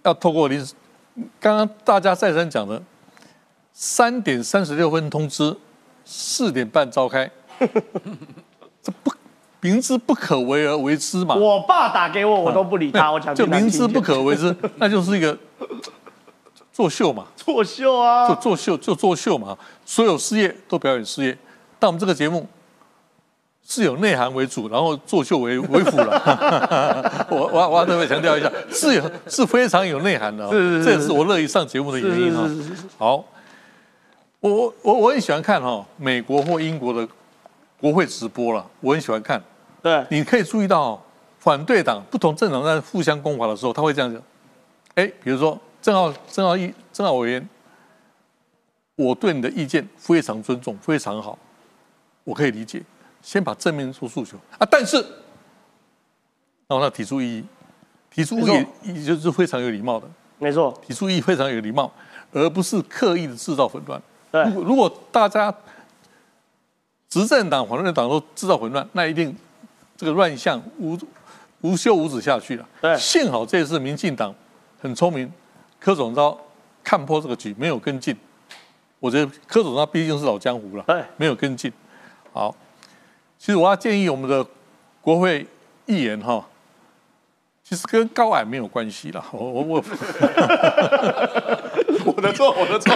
[0.03, 0.75] 要透过临时，
[1.39, 2.81] 刚刚大家再三讲的，
[3.71, 5.55] 三点三十六分通知，
[6.03, 7.29] 四点半召开，
[8.81, 9.11] 这不
[9.61, 11.35] 明知不可为而为之嘛？
[11.35, 15.37] 我爸打给我，我都不理他，我讲就明知不可为之，那就是一个
[16.71, 21.37] 作秀嘛，作秀啊，就作秀就作秀嘛，所有事业都表演事业，
[21.79, 22.45] 但我们这个节目
[23.67, 27.25] 是有内涵为主，然后作秀为为辅了。
[27.31, 33.25] 我我我要特别强调一下，是有是非常有内涵的、哦，是是是这也是我乐意上节目的原因哈、是是是是好，
[34.39, 37.07] 我我我我很喜欢看哈、哦、美国或英国的
[37.81, 39.41] 国会直播了，我很喜欢看。
[39.81, 40.99] 对，你可以注意到、哦，
[41.39, 44.21] 反对党不同政党在互相攻伐的时候，他会这样讲。
[44.93, 47.49] 哎，比如说郑浩郑浩一郑浩委员，
[48.95, 51.37] 我对你的意见非常尊重，非常好，
[52.23, 52.81] 我可以理解。
[53.25, 54.97] 先把正面做诉求啊，但是，
[56.67, 57.45] 然后他提出异议，
[58.11, 60.07] 提出异议就是非常有礼貌的，
[60.37, 61.91] 没错，提出异议非常有礼貌，
[62.31, 63.99] 而不是刻意的制造混乱。
[64.31, 65.51] 对如果如果大家
[67.09, 69.35] 执政党、反对党都制造混乱，那一定
[69.97, 70.95] 这个乱象无
[71.61, 72.69] 无休无止下去了。
[72.79, 74.31] 对幸好这次民进党
[74.79, 75.33] 很聪明，
[75.79, 76.37] 柯总召
[76.83, 78.15] 看破这个局，没有跟进。
[78.99, 81.73] 我觉得柯总召毕竟是老江湖了，对，没有跟进。
[82.31, 82.55] 好，
[83.37, 84.45] 其实我要建议我们的
[85.01, 85.45] 国会
[85.85, 86.45] 议员哈，
[87.63, 89.23] 其实跟高矮没有关系啦。
[89.31, 89.83] 我我我
[92.05, 92.95] 我的错，我的错，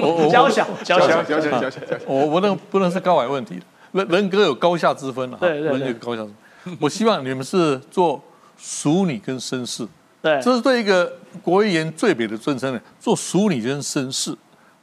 [0.00, 3.60] 我我娇小娇小娇小娇小小小，我我那不能是高矮问题，
[3.92, 6.28] 人人格有高下之分啊，对对对人格有高下之
[6.64, 6.78] 分。
[6.80, 8.22] 我希望你们是做
[8.56, 9.86] 淑女跟绅士，
[10.22, 14.32] 对，这是对一个国会议员最美的尊称了，做淑女跟绅士，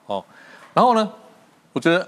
[0.06, 0.24] 哦。
[0.74, 1.10] 然后呢，
[1.72, 2.08] 我觉得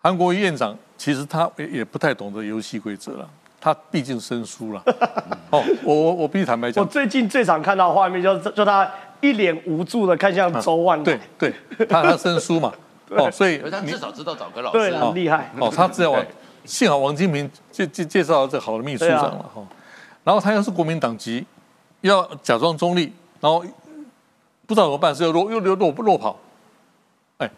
[0.00, 3.30] 韩国瑜院长其实他也也不太懂得游戏规则了，
[3.60, 4.82] 他毕竟生疏了。
[5.50, 6.84] 哦，我我我必须坦白讲。
[6.84, 10.98] 我，最近最常看到的画面就是就他一脸无助的看向周万。
[10.98, 12.72] 来，对对，他他生疏嘛，
[13.10, 14.78] 哦，所以他你至少知道找个老师。
[14.78, 16.28] 对了，很厉害，哦，他只要往对，
[16.64, 19.62] 幸好王金平介介介绍了这好的秘书长了哈、
[20.24, 21.46] 然后他又是国民党籍，
[22.00, 23.60] 要假装中立，然后
[24.66, 26.36] 不知道怎么办，是又落又又落落跑，
[27.38, 27.48] 哎，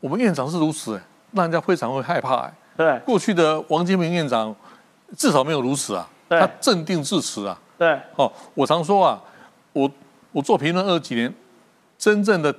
[0.00, 2.54] 我们院长是如此哎，让人家非常会害怕哎。
[2.78, 2.98] 对。
[3.00, 4.54] 过去的王金平院长
[5.16, 6.38] 至少没有如此啊，对。
[6.38, 7.60] 他镇定自持啊。
[7.76, 8.00] 对。
[8.14, 9.20] 哦，我常说啊，
[9.72, 9.90] 我
[10.32, 11.34] 我做评论二十几年，
[11.98, 12.54] 真正的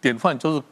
[0.00, 0.62] 典范就是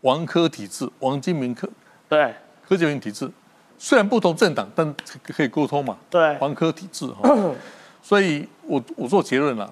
[0.00, 1.68] 王科体制，王金明科
[2.08, 2.34] 对。
[2.66, 3.30] 柯建明体制，
[3.76, 5.98] 虽然不同政党，但可以沟通嘛。
[6.08, 6.38] 对。
[6.38, 7.28] 王科体制哈，
[8.00, 9.70] 所以我我做结论了，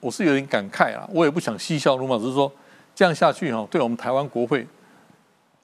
[0.00, 2.52] 我是有点感慨啊，我也不想嬉笑怒骂，只是说
[2.94, 4.66] 这样下去哈，对我们台湾国会，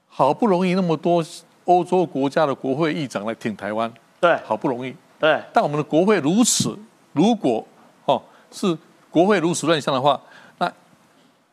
[0.09, 1.23] 好不容易那么多
[1.67, 6.77] 欧洲国家的国会议长来挺台湾，对好不容易，对，但我们的国会如此，
[7.13, 7.65] 如果
[8.07, 8.77] 哦是
[9.11, 10.21] 国会如此乱象的话，
[10.59, 10.73] 那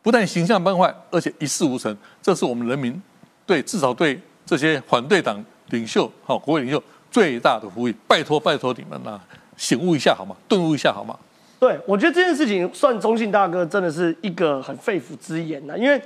[0.02, 1.96] 不但形象崩坏，而且一事无成。
[2.22, 3.00] 这是我们人民
[3.46, 7.94] 对至少对这些反对党领袖、好、国会领袖最大的呼吁。
[8.06, 9.20] 拜托拜托你们呐、
[9.56, 10.36] 醒悟一下好吗？
[10.48, 11.18] 顿悟一下好吗？
[11.58, 16.00] 对，我觉得这件事情算中信大哥真的是一个很肺腑之言呐、因为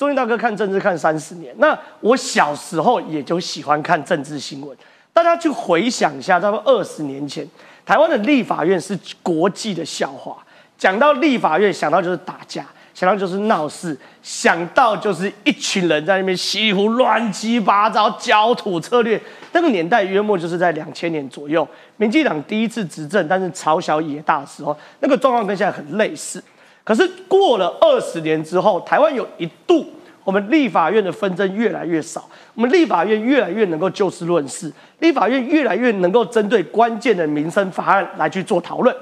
[0.00, 4.74] 中信大哥看政治看三十年，那我小时候也就喜欢看政治新闻。
[5.12, 7.46] 大家去回想一下，差不多二十年前，
[7.84, 10.38] 台湾的立法院是国际的笑话。
[10.78, 19.20] 讲到立法院，想到就是打架，想到就是闹事，想到就是一群人在那边稀里糊乱七八糟焦土策略。
[19.52, 26.42] 那个年代约莫就是在两千年左右，民进党第一次执政，但是朝小野大的时候，那个状况跟现在很类似。
[26.90, 29.86] 可是过了二十年之后，台湾有一度
[30.24, 38.92] 我们立法院的纷争越来越少，我们立法院越来越能够就事论事，立法院越来越能够针对关键的民生法案来去做讨论。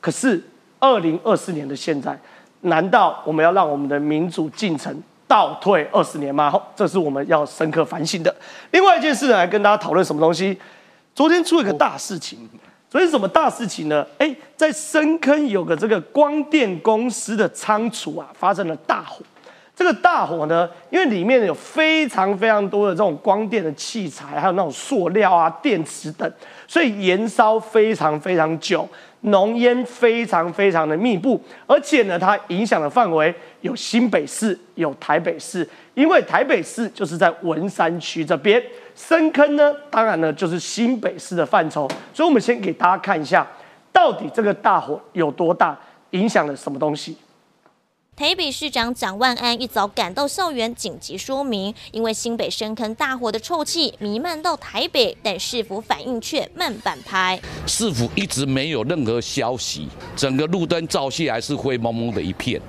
[0.00, 0.42] 可是
[0.80, 2.18] 二零二四年的现在，
[2.62, 4.92] 难道我们要让我们的民主进程
[5.28, 6.52] 倒退二十年吗？
[6.74, 8.34] 这是我们要深刻反省的。
[8.72, 10.58] 另外一件事，来跟大家讨论什么东西？
[11.14, 12.50] 昨天出了一个大事情。
[12.90, 14.04] 所以什么大事情呢？
[14.18, 19.24] 哎，在深坑有个这个光电公司的仓储啊，发生了大火。
[19.76, 26.30] 这个大火呢，因为里面有非常非常多的这种光电的器材，还有那种塑料啊、电池等，
[26.66, 28.86] 所以延烧非常非常久，
[29.22, 38.62] 浓烟非常非常的密布，而且呢，它影响的范围有新北市、有台北市，因为台北市就是在文山区这边，
[38.94, 43.46] 深坑呢，当然呢就是新北市的范畴，所以我们先给大家看一下，
[43.92, 45.78] 到底这个大火有多大，
[46.10, 47.16] 影响了什么东西。
[48.20, 57.40] 台北市长蒋万安一早赶到校园紧急说明，因为新北深坑大火的臭气弥漫到台北，但市府反应却慢半拍。
[57.66, 62.60] 市府一直没有任何消息，整个路灯照下来是灰蒙蒙的一片，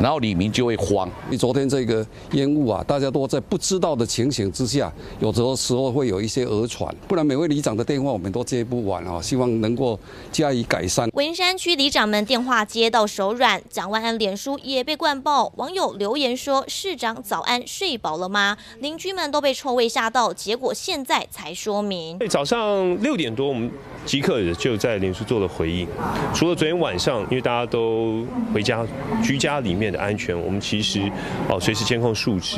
[0.00, 1.08] 然后李明就会慌。
[1.30, 9.98] 你昨天这个烟雾啊，大家都在不知道的情形之下，有的时候会有一些讹传，不然每位里长的电话我们都接不完啊，希望能够
[10.30, 11.08] 加以改善。
[11.14, 22.18] 文山区里长们电话接到手软，蒋万安脸书也被灌爆，网友留言说：“市长早安，睡饱了吗？”邻居们都被臭味吓到，结果现在才说明。
[22.28, 23.70] 早上六点多，我们
[24.04, 25.86] 即刻就在脸书做了回应。
[26.34, 28.86] 除了昨天晚上，因为大家都回家
[29.22, 31.00] 居家里面的安全，我们其实
[31.48, 32.56] 哦随时监控数值。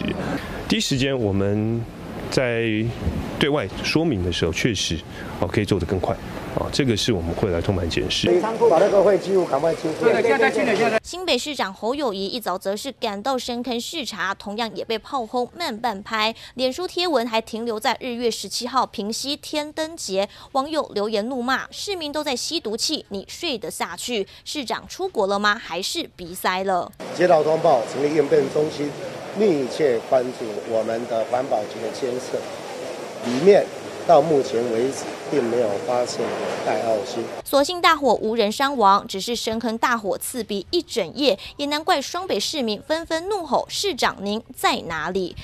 [0.68, 1.80] 第一时间我们
[2.30, 2.70] 在
[3.38, 4.96] 对外说明的时候，确实
[5.40, 6.16] 哦可以做得更快。
[6.59, 8.40] 啊，这个是我们会来通盘检视。
[8.40, 10.05] 仓库把那个会记录赶快清出。
[10.07, 10.98] 现在清理，现在。
[11.05, 16.34] 新北市长侯友谊一早则是赶到深坑视察，同样也被炮轰慢半拍。
[16.55, 24.26] 脸书贴文还停留在日月十七号平息天灯节，网友留言怒骂市民都在吸毒气，你睡得下去？
[24.44, 25.55] 市长出国了吗？
[25.55, 26.90] 还是鼻塞了？
[27.16, 28.90] 接到通报，成立应变中心，
[29.38, 32.36] 密切关注我们的环保局的监测，
[33.24, 33.64] 里面。
[34.07, 36.24] 到目前为止，并没有发现
[36.66, 37.22] 戴奥辛。
[37.44, 45.36] 所幸大火无人伤亡，只是深坑大火刺鼻一整夜，也难怪双北市民纷纷怒吼：“市长您在哪里？”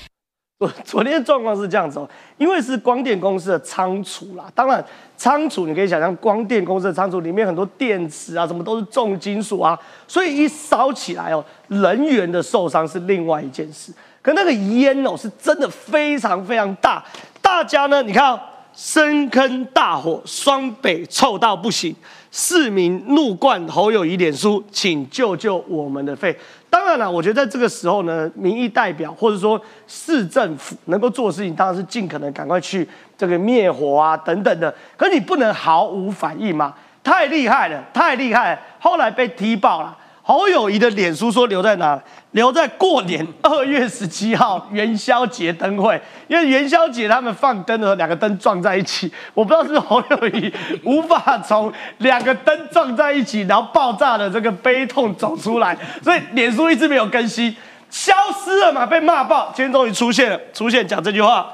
[0.59, 2.09] 昨昨天状况是这样子哦，
[2.39, 4.83] 因为是光电公司的仓储啦，当然
[5.15, 9.77] 仓储你可以想象，光电公司的仓储里面很多电池啊，什么都是重金属啊，
[10.07, 13.93] 所以一烧起来哦，人员的受伤是另外一件事。
[14.23, 17.05] 可那个烟哦，是真的非常非常大。
[17.39, 18.39] 大家呢，你看、哦，
[18.77, 21.95] 深坑大火，双北臭到不行，
[22.31, 26.37] 市民怒灌侯友谊脸书，请救救我们的肺。
[26.69, 34.71] 当然了，我觉得在这个时候呢，民意代表或者说市政府能够做的事情，当然是尽可能赶快去这个灭火啊等等的。
[34.95, 36.71] 可你不能毫无反应嘛，
[37.03, 38.61] 太厉害了，太厉害了。
[38.77, 39.97] 后来被踢爆了。
[40.27, 41.97] 侯友谊的脸书说留在哪？
[42.31, 50.53] 留在过年二月十七号元宵节灯会，因为元宵节他们放灯的时候，两个灯撞在一起，我不知道是侯友谊
[50.83, 57.55] 无法从两个灯撞在一起，然后爆炸的这个悲痛走出来，所以脸书一直没有更新，
[57.89, 58.13] 消
[58.43, 59.53] 失了嘛，被骂爆。
[59.55, 61.49] 今天终于出现了，出现讲这句话：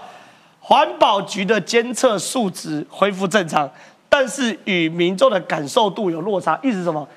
[0.60, 3.70] 环保局的监测数值恢复正常，
[4.10, 7.08] 但是与民众的感受度有落差，意思是什么？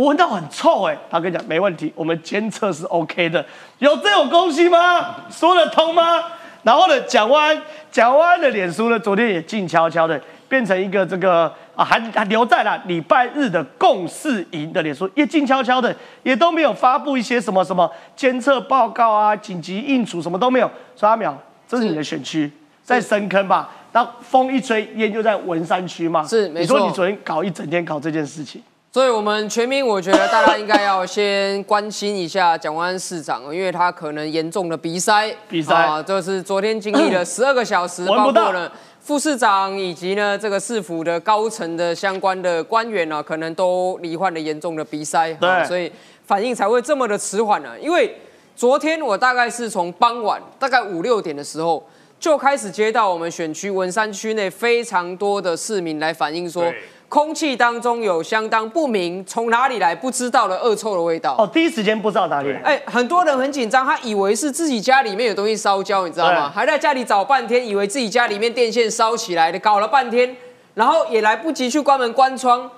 [0.00, 3.44] 我闻到很臭哎、欸，他跟你讲没问题，我们监测是 OK 的，
[3.80, 5.14] 有这种东西吗？
[5.30, 6.24] 说得通吗？
[6.62, 20.70] 然后呢，蒋万安，蒋万安的脸书呢，昨天也静悄悄的变成一个这个啊，还还留在了礼拜日的共事营的脸书，也静悄悄的，也都没有发布一些什么什么监测报告啊、紧急应处什么都没有。
[20.96, 21.34] 说阿淼，
[21.68, 22.50] 这是你的选区，
[22.82, 23.68] 在深坑吧？
[23.92, 26.24] 那风一吹，烟就在文山区嘛。
[26.24, 28.62] 是没你说你昨天搞一整天搞这件事情，
[28.92, 35.32] 所以，我们全民，我觉得大家应该要先关心一下蒋万安市长，因为他可能严重的鼻塞。
[35.48, 45.32] 鼻塞啊，就是昨天经历了十二个小时，包括了副市长以及呢这个市府的高层的相关的官员呢、可能都罹患了严重的鼻塞。
[45.34, 45.92] 对啊所以
[46.26, 47.78] 反应才会这么的迟缓呢。
[47.80, 48.12] 因为
[48.56, 51.80] 昨天我大概是从傍晚大概五六点的时候。
[52.18, 56.70] 就开始接到我们选区文山区内非常多的市民来反映说，
[57.10, 61.34] 空气当中有相当不明从哪里来不知道的恶臭的味道。
[61.36, 62.60] 哦，第一时间不知道哪里来。
[62.60, 66.48] 哎，很多人很紧张，他以为是自己家里面有东西烧焦，你知道吗？
[66.48, 70.36] 还在家里找半天，以为自己家里面电线烧起来的，搞了半天，
[70.74, 72.70] 然后也来不及去关门关窗。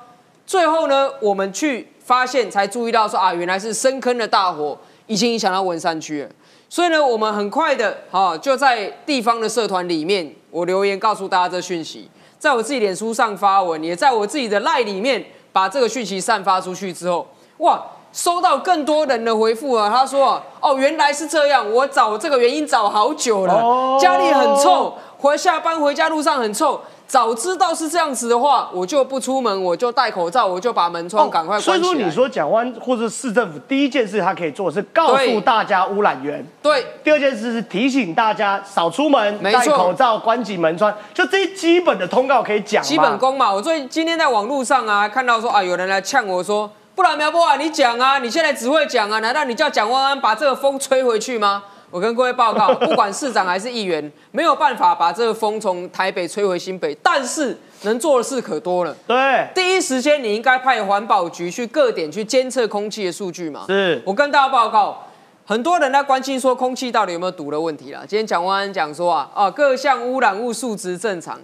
[0.46, 6.30] 最后呢，我们去发现才注意到说啊，原来是深坑的大火已经影响到文山区了。
[6.70, 12.08] 所以呢，我们很快的，哈、就在地方的社团里面，我留言告诉大家这讯息，
[12.42, 17.24] 在我自己脸书上发文，也在我自己的赖里面把这个讯息散发出去之后，
[17.58, 17.80] 哇，
[18.12, 26.80] 收到更多人的回复啊，他说啊，哦，原来是这样，我找这个原因找好久了，哦家里很臭，回下班回家路上很臭。
[27.12, 31.82] 早知道是这样子的话，我就不出门，我就戴口罩，我就把门窗赶快哦所以。
[31.82, 36.86] 说，你说蒋湾或者市政府第一件事他可以做是告诉大家污染源，对。
[37.04, 43.52] 第二件事是提醒大家少出门，没戴口罩，关紧门窗，就这些基本的通告可以讲基本功嘛。
[43.52, 51.64] 我最今天在网络上啊，看到说啊，有人来呛我说，不然苗博啊，你讲啊，你现在只会讲啊，难道你叫蒋万安把这个风吹回去吗？
[51.92, 58.96] 我跟各位报告， 不管市长还是议员，没有办法把这个风从台北吹回新北，但是能做的事可多了。
[59.06, 63.66] 对，第一时间你应该派环保局去各点去监测空气的数据嘛。
[63.68, 65.06] 是我跟大家报告，
[65.44, 68.00] 很多人在关心说空气到底有没有毒的问题啦。
[68.08, 71.38] 今天蒋万安讲说啊，啊各项污染物数值正常，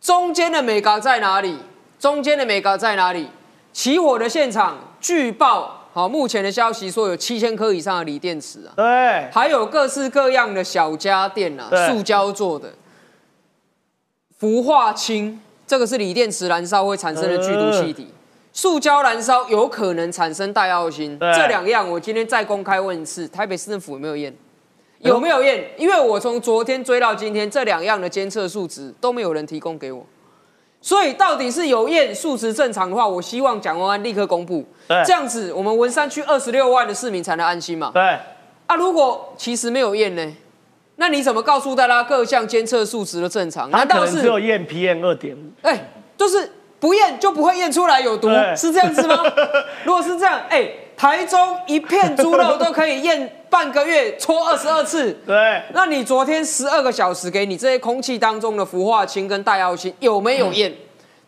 [0.00, 1.58] 中间的美高在哪里？
[1.98, 3.28] 中间的美高在哪里？
[3.74, 12.70] 起火的现场据报，好，目前的消息说有七千颗以上的锂电池啊，对，还有各式各样的小家电啊，塑胶做的，
[14.38, 18.08] 氟化氢，这个是锂电池燃烧会产生的剧毒气体。
[18.52, 21.32] 塑胶燃烧有可能产生带奥辛，对。
[21.32, 24.36] 这两样我今天再公开问一次，台北市政府有没有验？
[24.98, 25.70] 有没有验？
[25.78, 30.04] 因为我从昨天追到今天，这两样的监测数值都没有人提供给我，
[30.86, 35.02] 所以到底是有验数值正常的话，我希望蒋万安立刻公布，对。
[35.04, 37.90] 这样子我们文山区二十六万的市民才能安心嘛。
[37.92, 38.00] 对，
[38.68, 40.32] 啊，如果其实没有验呢，
[40.94, 43.68] 那你怎么告诉大家各项监测数值都正常？
[43.68, 49.22] 他难道是只有验 PM 二点五，哎，就是不验就不会验出来有毒，是这样子吗？
[49.84, 60.74] 如果是这样，哎，台中一片猪肉都可以验半个月搓二十二次，对，那你昨天十二个小时给你这些空气当中的氟化氢跟戴奥氢有没有验？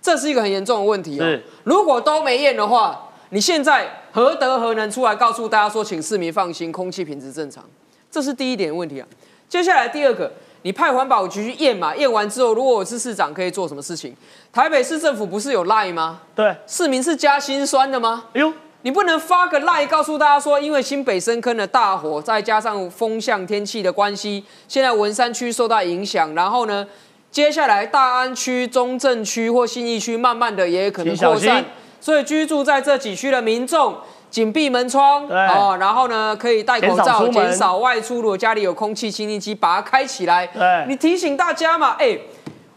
[0.00, 1.38] 这是一个很严重的问题哦。
[1.64, 7.64] 如果都没验的话，你现在何德何能出来告诉大家说，请市民放心，空气品质正常？
[8.10, 9.06] 这是第一点问题啊。
[9.48, 10.32] 接下来第二个，
[10.68, 11.96] 你派环保局去验嘛？
[11.96, 14.14] 验完之后，如果我是市长，可以做什么事情？
[14.52, 16.20] 台北市政府不是有赖吗？
[16.34, 18.24] 对，市民是加心酸的吗？
[18.34, 18.52] 哎呦，
[18.82, 26.86] 你不能发个赖告诉大家说，因为新北深坑的大火，再加上风向天气的关系，现在文山区受到影响，然后呢，
[27.30, 31.64] 接下来大安区、中正区或信义区，慢慢的也可能扩散，
[31.98, 33.96] 所以居住在这几区的民众。
[34.30, 38.16] 紧闭门窗对哦，然后呢，可以戴口罩，减少外出。
[38.16, 40.46] 如果家里有空气清净机，把它开起来。
[40.48, 42.18] 对你提醒大家嘛，哎，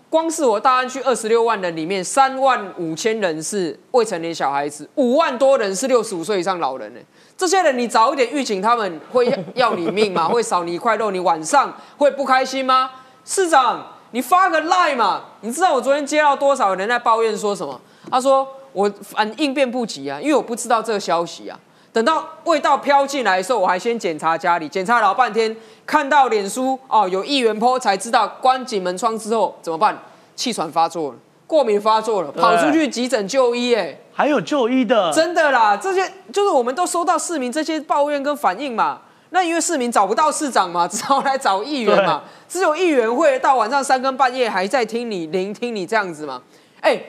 [0.10, 7.00] 光是我大安区二十六万人里面，三万五千人是未成年小孩子，五万多人是六十五岁以上老人呢。
[7.38, 10.28] 这些人你早一点预警，他们会要要你命吗？
[10.30, 11.12] 会少你一块肉？
[11.12, 12.92] 你晚上会不开心吗？
[13.26, 15.22] 市长，你发个赖嘛？
[15.42, 17.80] 你知道我昨天接到多少人在抱怨说什么？
[18.10, 21.60] 他说我反应变不及啊，因为我不知道这个消息啊。
[21.94, 25.54] 等到味道飘进来的时候，我还先检查家里，检查老半天，
[25.86, 29.98] 看到脸书哦有议员 po 才知道关紧门窗之后怎么办？
[30.34, 39.02] 气喘发作了，过敏发作了，跑出去急诊就医，哎，还有就医的，真的啦，这些就是我们都收到市民这些抱怨跟反应嘛。
[39.32, 42.24] 那因为市民找不到市长嘛， 只好来找议员嘛。
[42.48, 46.42] 只有议员会到晚上三更半夜还在听你聆听你这样子嘛。
[46.82, 47.02] 哎，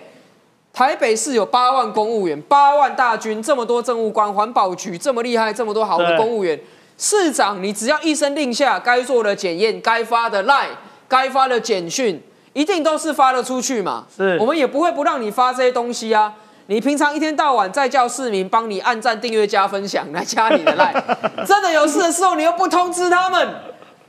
[0.73, 6.59] 台北市有八万公务员，八万大军，这么多政务官，环保局这么厉害，这么多好的公务员，
[6.97, 10.69] 市长你只要一声令下，该做的检验，该发的赖，
[11.07, 12.23] 该发的简讯，
[12.55, 14.07] 一定都是发得出去嘛。
[14.17, 16.33] 是我们也不会不让你发这些东西啊。
[16.67, 20.95] 你平常一天到晚在叫市民帮你按赞、订阅、加分享来加你的赖，
[21.45, 23.47] 真的有事的时候你又不通知他们，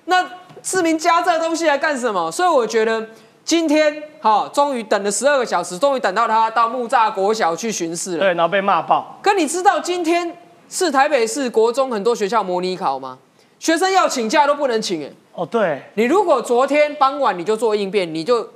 [0.06, 0.26] 那
[0.62, 2.32] 市民加这东西来干什么？
[2.32, 3.06] 所以我觉得
[3.46, 8.20] 今天哈，终于等了十二个小时，终于等到他到木栅国小去巡视了。
[8.20, 9.20] 对，然后被骂爆。
[9.22, 10.38] 可你知道今天
[10.70, 13.20] 是台北市国中很多学校模拟考吗？
[13.60, 15.12] 学生要请假都不能请哎。
[15.34, 15.82] 哦，对。
[15.96, 18.48] 你如果昨天傍晚你就做应变，你就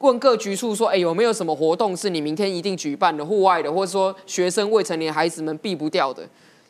[0.00, 6.22] 问各局处说，哎，有没有什么活动是你明天一定举办的，户外的，或者说学生未成年孩子们避不掉的，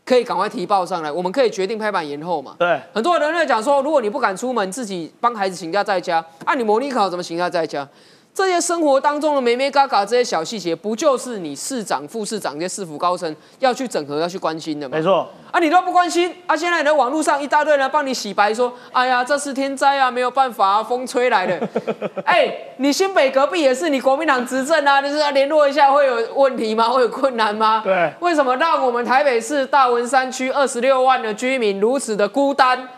[0.05, 2.57] 可以赶快提报上来，我们可以决定拍板延后嘛。
[2.59, 2.81] 对。
[2.93, 7.89] 很多人在讲说，如果你不敢出门，自己帮孩子请假在家，啊，你模拟考怎么请假在家？
[8.35, 14.97] 这些生活当中的眉眉嘎嘎这些小细节，不就是你市长、副市长这些市府高层要去整合、要去关心的吗？
[14.99, 15.29] 没错。
[15.53, 21.69] 啊，你都不关心，啊，现在你的网络上一大堆人帮你洗白，说，哎呀，这是天灾啊，没有办法啊，风吹来的。
[22.27, 26.89] 哎，你新北隔壁也是你国民党执政啊，你是要联络一下会有问题吗？
[26.89, 27.83] 会有困难吗？
[27.85, 28.13] 对。
[28.19, 32.89] 为什么让我们台北市大文山区二十六万的居民如此的孤单？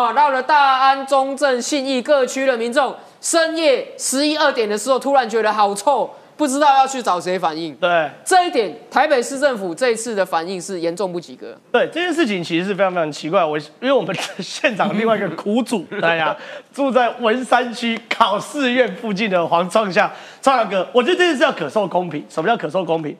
[0.00, 2.94] 啊，到了大安、中正、信义各区的民众。
[3.18, 7.74] 深夜十一二点的时候，突然觉得好臭，不知道要去找谁反映。
[7.74, 11.56] 对这一点，台北市政府这一次的反应是严重不及格。
[11.72, 13.44] 对这件事情，其实是非常非常奇怪。
[13.44, 16.36] 我因为我们现场另外一个苦主，大家
[16.72, 22.24] 住在文山区考试院附近的黄创夏创阳哥，我觉得这件事要可受公平。
[22.28, 23.16] 什么叫可受公平？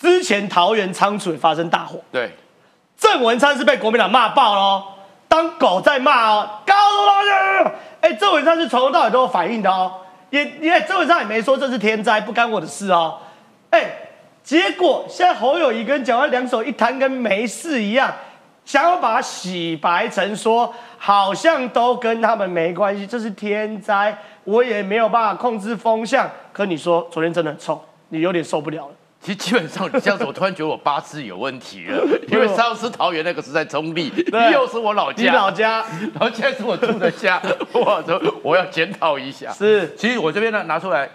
[0.00, 2.30] 之前桃园仓储也发生大火，对，
[2.96, 4.84] 郑文灿是被国民党骂爆喽，
[5.28, 7.70] 当狗在骂哦，高楼
[8.00, 9.92] 哎，这文灿是从头到尾都有反应的哦，
[10.30, 13.18] 也也这文灿也没说这是天灾，不干我的事哦。
[13.70, 13.90] 哎，
[14.44, 18.12] 结果现在侯友谊跟蒋万两手一摊，跟没事一样，
[18.64, 26.30] 想要把它洗白成说好像都跟他们没关系，这是天灾，我也没有办法控制风向。
[26.52, 28.94] 可你说昨天真的很臭，你有点受不了了。
[29.26, 32.00] 其实基本上你这样子，我突然觉得我八字有问题了，
[32.30, 34.12] 因为上次桃园那个是在中立，
[34.52, 37.42] 又是我老家，你老家，然后现在是我住的家，
[37.74, 39.50] 我说我要检讨一下。
[39.50, 41.10] 是，其实我这边呢拿出来，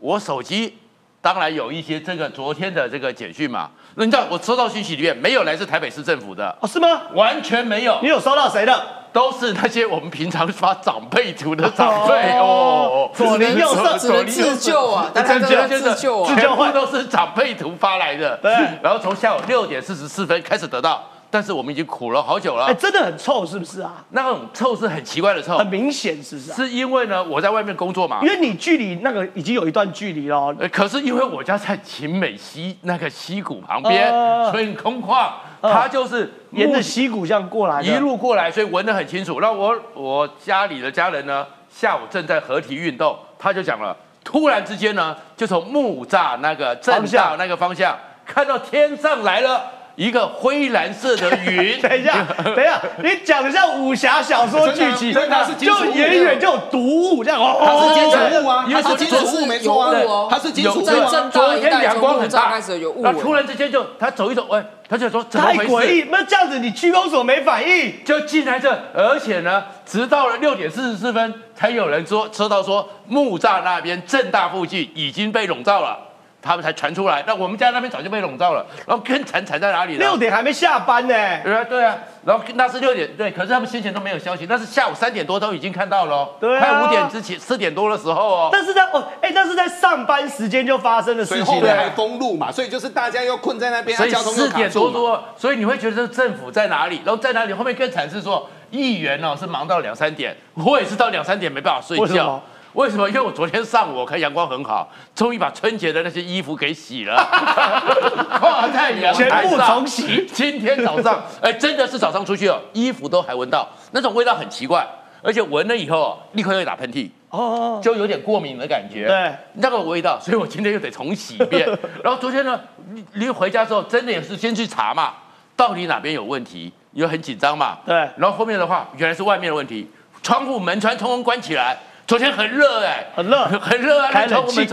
[0.00, 0.76] 我手机
[1.20, 6.66] 当然有一些这个昨天的这个简讯嘛，那你知道我收到讯息里面没有来自台北市政府的哦？
[6.66, 7.02] 是吗？
[7.14, 7.98] 完全没有。
[8.02, 8.80] 你有收到谁的？
[9.12, 18.36] 都是那些我们平常发长辈图的长辈哦，左邻右舍，只能自救啊， 大家都自救啊，全部都是长辈图发来的。
[18.38, 21.00] 对，然后从下午六点四十四分开始得到，
[21.34, 22.66] 但是我们已经苦了好久了。
[22.66, 24.04] 哎，真的很臭，是不是啊？
[24.10, 26.52] 那种臭是很奇怪的臭，很明显，是不是？
[26.52, 30.54] 是因为呢，我在外面工作嘛，因为你距离那个已经有一段距离了。
[30.70, 34.08] 可是因为我家在秦美溪那个溪谷旁边，
[34.52, 35.28] 所以很空旷。
[35.60, 39.40] 它就是沿着溪谷这样过来，一路过来，所以闻得很清楚。
[39.40, 49.64] 那我我家里的家人呢，下午正在合体运动，他就讲了，突然之间呢，就从木栅那个正大那个方向，看到天上来了。
[49.96, 66.08] 一个灰蓝色的云， 等一下，等一下，你讲的像武侠小说剧情，就远远就有毒雾这样哦，它是金属物啊，它是金属物没错啊，它是金属物啊，昨天阳光很大，开始有雾，那突然之间就他走一走，哎，他就说怎么回事？
[66.10, 75.98] 那这样子你区公所没反应，就进来这，而且呢，直到了六点四十四分才有人说收到说木栅那边正大附近已经被笼罩了。
[76.44, 79.98] 他们才传出来，那我们家那边早就被笼罩了，然后更惨惨在哪里呢？
[80.00, 81.14] 六点还没下班呢。
[81.42, 88.48] 对啊，对啊，然后那是六点，对，可是他们先前都没有消息，那是下午三点多都已经看到了，对，快五点之前四点多的时候哦。
[88.52, 97.00] 但是在哦，哎，那是在上班时间就发生的事情，对，还封路嘛，所以就是大家又困在那边，所以四点多多，所以你会觉得这政府在哪里？
[97.04, 97.54] 然后在哪里？
[97.54, 102.42] 后面更惨是说议员哦是忙到两三点，我也是到两三点没办法睡觉。
[102.74, 103.08] 为什么？
[103.10, 107.16] 因为我昨天上午我看阳光很好，终于把春节的那些衣服给洗了，
[108.40, 110.26] 挂在阳台上，全部重洗。
[110.32, 114.86] 今天早上，哎，真的是早上出去哦，衣服都还闻到那种味道，很奇怪，
[115.22, 119.06] 而且闻了以后立刻又打喷嚏，哦，就有点过敏的感觉。
[119.06, 121.66] 对，那个味道，所以我今天又得重洗一遍。
[122.02, 122.60] 然后昨天呢，
[122.92, 125.14] 你你回家之后，真的也是先去查嘛，
[125.56, 127.78] 到底哪边有问题，因为很紧张嘛。
[127.86, 129.88] 对，然后后面的话，原来是外面的问题，
[130.22, 131.76] 窗户门窗通通关起来。
[132.06, 134.10] 昨天很热哎，很热，很热啊！
[134.10, 134.66] 开冷气，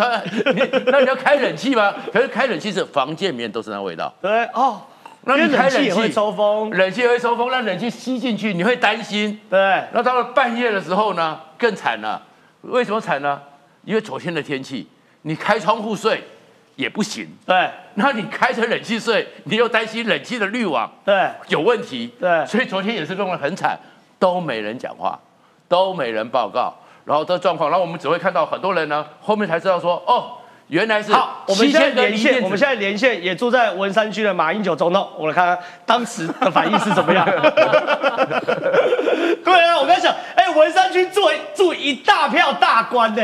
[0.87, 1.93] 那你要开冷气吗？
[2.11, 4.13] 可是开冷气是房间里面都是那味道。
[4.21, 4.81] 对哦，
[5.21, 9.39] 那你开冷气会抽风，冷气会抽风，那冷气吸进去你会担心。
[9.49, 12.21] 对，那到了半夜的时候呢，更惨了。
[12.63, 13.41] 为什么惨呢？
[13.85, 14.87] 因为昨天的天气，
[15.21, 16.21] 你开窗户睡
[16.75, 17.25] 也不行。
[17.45, 22.13] 对，那你开着冷气睡，你又担心冷气的滤网对有问题。
[22.19, 23.79] 对，所以昨天也是弄得很惨，
[24.19, 25.17] 都没人讲话，
[25.69, 26.75] 都没人报告。
[27.05, 30.37] 然后这状况，然后我们只会看到很多人呢，后面才知道说，哦，
[30.67, 31.43] 原来是好。
[31.47, 37.25] 我们现在连线，我们现在连线也住在文山区的马英九总统，我来看看当时的反应是怎么样。
[39.43, 41.21] 对啊，我跟你讲，哎，文山区住
[41.55, 43.23] 住一大票大官呢，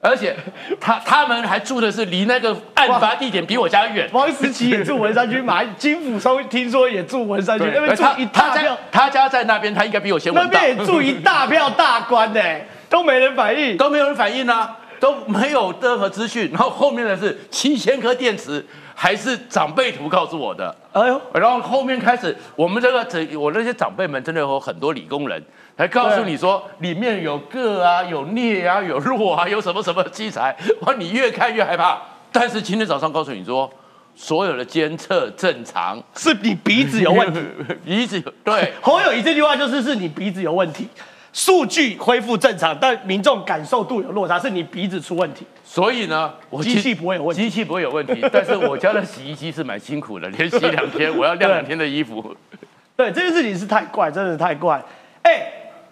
[0.00, 0.36] 而且
[0.80, 4.08] 他他们还住的是离那个案发地点比我家远。
[4.12, 10.46] 王思琪也住文山区，马金辅聪听说也住文山区，那边住他一大票，他家在那边，他应该比我先那。
[10.46, 12.40] 边也住一大票大官呢，
[12.88, 13.76] 都没人反应。
[13.76, 16.50] 都没有人反应啊，都没有任何资讯。
[16.50, 18.64] 然后后面的是七千颗电池，
[18.94, 20.74] 还是长辈图告诉我的。
[20.92, 25.42] 哎呦，然后后面开始，我们这个这我那些长辈们真的有很多理工人，
[25.76, 32.00] 还告诉你说里面有铬啊、有镍啊、有弱啊、有什么什么器材，哇，你越看越害怕。
[32.32, 33.70] 但是今天早上告诉你说，
[34.14, 37.40] 所有的监测正常，是你鼻子有问题，
[37.84, 38.72] 鼻子有对。
[38.80, 40.88] 侯友谊这句话就是是你鼻子有问题，
[41.36, 45.44] 数据恢复正常，但民众感受度有落差，是你鼻子出问题。
[45.62, 52.34] 所以呢，我机器不会有问题，机器不会有问题， 但是我家的洗衣机是蛮辛苦的，连洗两天，我要晾两天的衣服。
[52.96, 54.82] 对，这件事情是太怪，真的是太怪。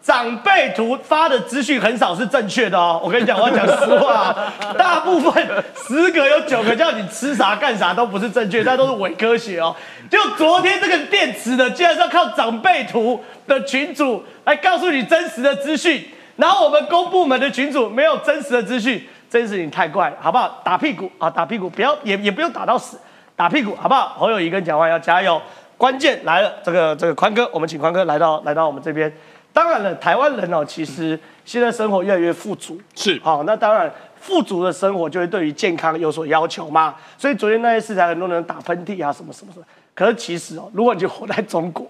[0.06, 3.00] 哎，长辈图发的资讯很少是正确的哦。
[3.02, 4.34] 我跟你讲，我要讲实话，
[4.76, 9.74] 大部分十个有九个叫你吃啥干啥都不是正确，但都是伪科学哦。
[10.10, 16.04] 就昨天这个电池的，竟然是要靠长辈图的群主来告诉你真实的资讯，
[16.36, 20.60] 然后我们公部门的群主没有真实的资讯，这件事情太怪了，好不好？
[20.62, 22.98] 打屁股啊，打屁股，不要也也不用打到死，
[23.34, 24.14] 打屁股好不好？
[24.18, 25.40] 侯友谊跟蒋万要加油。
[25.76, 29.12] 关键来了，这个这个宽哥，我们请宽哥来到来到我们这边。
[29.54, 33.90] 当然了，台湾人哦，其实现在生活越来越富足，是好、那当然
[34.20, 36.96] 富足的生活就会对于健康有所要求嘛。
[37.16, 39.64] 所以昨天那些事才很多人打喷嚏啊，什么什么什么。
[39.94, 41.88] 可是其实哦，如果你就活在中国，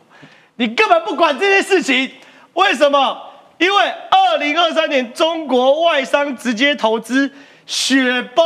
[0.57, 2.11] 你根本不管这些事情，
[2.53, 3.19] 为什么？
[3.57, 7.31] 因为二零二三年中国外商直接投资
[7.65, 8.45] 雪崩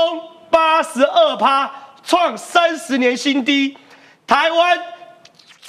[0.48, 1.68] 八十二趴，
[2.04, 3.76] 创三十年新低。
[4.26, 4.78] 台湾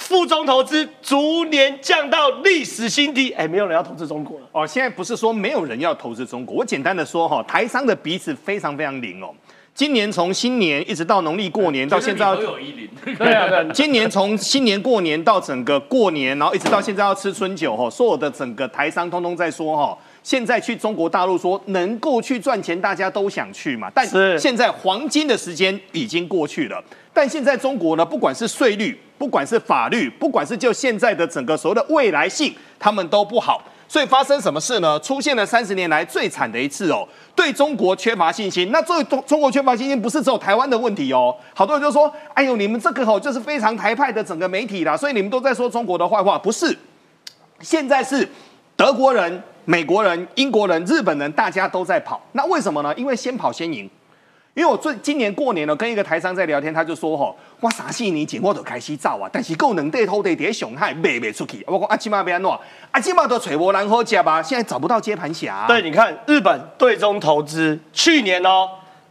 [0.00, 4.46] 附中投资逐年降到历史新低，哎，没有人要投资中国了。
[4.50, 9.30] 哦，现在不是说没有人要投资中国，我简单的说哈，台商的鼻子非常非常灵哦。
[9.74, 12.88] 今年从新年一直到农历过年到现在，都有一零。
[13.16, 13.72] 对啊，对。
[13.72, 23.90] 今年从新年过年到整个过年，然后一直到现在要吃春酒哈，所有的整个台商通通在说哈，现在去中国大陆说能够去赚钱，大家都想去嘛。
[23.94, 26.82] 但是现在黄金的时间已经过去了，
[27.12, 33.62] 但现在中国呢，不管是税率，不管是法律，不管是就现在的整个所谓的未来性，他们都不好。
[33.86, 34.98] 所以发生什么事呢？
[35.00, 37.06] 出现了三十年来最惨的一次哦，
[37.36, 38.70] 对中国缺乏信心。
[38.72, 41.36] 那对中中国缺乏信心，不是只有台湾的问题哦。
[41.54, 46.74] 好多人就说：“哎呦，你们这个吼就是非常台派的整个媒体啦，所以你们都在说中国的坏话。”不是，
[47.60, 48.26] 现在是
[48.74, 52.18] 德国人、美国人、英国人、日本人，大家都在跑。
[52.32, 52.94] 那为什么呢？
[52.96, 53.90] 因为先跑先赢。
[54.54, 61.64] 因为我最今年过年呢，跟一个台商在聊天，他就说：“吼，我啥四年前我都开始造啊，但是够能地土地在上海卖不出去。
[61.68, 62.50] 我讲啊，起码要安怎？
[62.90, 65.66] 啊，起码都揣无人好接吧，现在找不到接盘侠。
[65.68, 68.68] 对，你看日本对中投资，去年哦，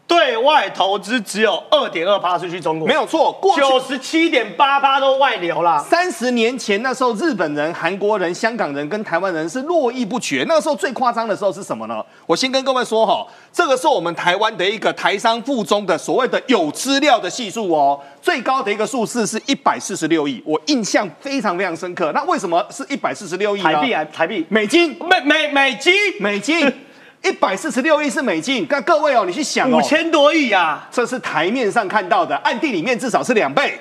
[0.09, 5.77] 对外投资只有二点二趴是去中国，没有错，过九十七点八趴都外流啦。
[5.87, 10.43] 三十年前那时候，日本人、韩国人、香港人跟台湾人是络绎不绝。
[10.47, 12.03] 那个时候最夸张的时候是什么呢？
[12.25, 22.11] 我先跟各位说哈，这个是我们台湾的一个台商附中的所谓的有资料的系数哦，最高的一个数字是一百四十六亿，我印象非常非常深刻。
[22.15, 23.71] 那为什么是一百四十六亿呢？
[23.71, 26.73] 台币啊，台币，美金，美美美金，美金。
[27.23, 33.79] 一百四十六亿是美金，那各位哦，你去想哦，五千多亿啊，这是台面上看到的，暗地里面至少是两倍。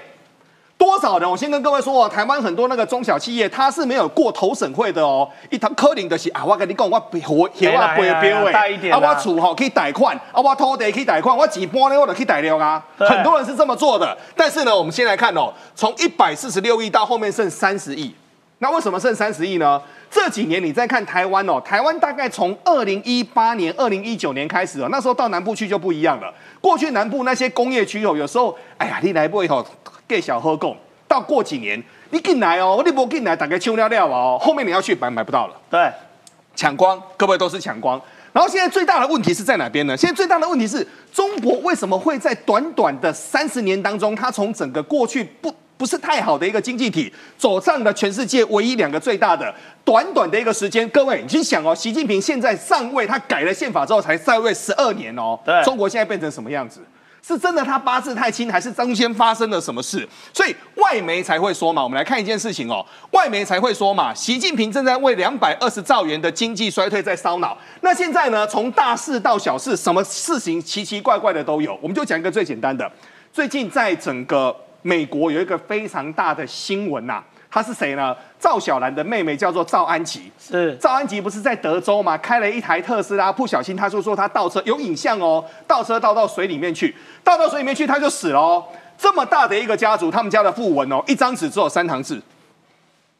[0.77, 1.29] 多少人？
[1.29, 5.29] 我先跟各位说哦，台湾很多那个中小企业，它是没有过投审会的哦。
[5.51, 12.81] 一堂科林的是啊，我跟你讲，我活活啊背标诶，啊我厝吼可以贷款，啊我土地可以贷款，我几波呢我就可以贷了啊。
[12.97, 18.15] 很多人是这么做的，但是呢，我们先来看哦，从一百四十六亿到后面剩三十亿，
[18.61, 19.81] 那为什么剩三十亿呢？
[20.11, 26.35] 这几年你再看台湾哦，台湾大概从二零一八年、二零一九年开始哦，那时候到南部去就不一样了。
[26.61, 29.65] 过去南部那些工业区哦，有时候哎呀，你来不以后
[30.09, 31.81] 给小喝供，到过几年
[32.11, 35.55] 你进来哦，你不进来，大概秋尿尿哦，后面你要去买买不到了。
[35.71, 35.89] 对，
[36.57, 38.01] 抢光，各位都是抢光。
[38.33, 39.97] 然后现在最大的问题是在哪边呢？
[39.97, 45.55] 现在最大的问题是中国为什么会在短短的三十年当中，它从整个过去不。
[45.79, 49.55] 不是太好的一个经济体，走上了全世界唯一两个最大的，
[49.85, 56.81] 短短的一个时间，各位你去想哦，习近平现在上位，他改了宪法之后才在位十二年哦，对，中国现在变成什么样子？
[57.21, 60.09] 是真的他八字太轻，还是中间发生了什么事？
[60.33, 67.57] 所以外媒才会说嘛，我们来看一件事情哦，外媒才会说嘛，习近平正在为两百二十兆元的经济衰退在烧脑。
[67.83, 71.79] 那现在呢，从大事到小事，什么事情奇奇怪怪的都有。
[71.83, 72.91] 我们就讲一个最简单的，
[73.33, 74.57] 最近在整个。
[74.89, 78.17] 美国有一个非常大的新闻呐，她是谁呢？
[78.41, 80.33] 赵小兰的妹妹叫做赵安吉。
[80.41, 82.17] 是赵安吉不是在德州吗？
[82.17, 88.65] 开了一台特斯拉，不小心他就说他倒车，有影像哦，倒车倒到水里面去，倒到水里面去他就死了哦。
[88.97, 92.19] 这么大的一个家族，他们家的讣文哦，一张纸只有三行字。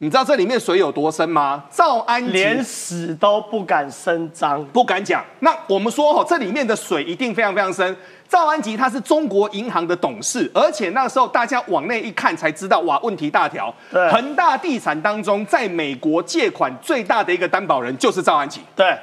[0.01, 1.61] 你知道这里面水有多深吗？
[1.69, 5.21] 赵安吉连死都不敢声张，不敢讲。
[5.39, 7.93] 那我们说哦，这里面的水一定非常非常深。
[8.25, 13.73] 赵安吉他是中国银行的董事，而且那时候大家往内一看才知道，哇，问题大条。
[13.91, 18.61] 恒大地产当中，在美国借款最大的一个担保人就是赵安吉。
[18.73, 18.97] 对，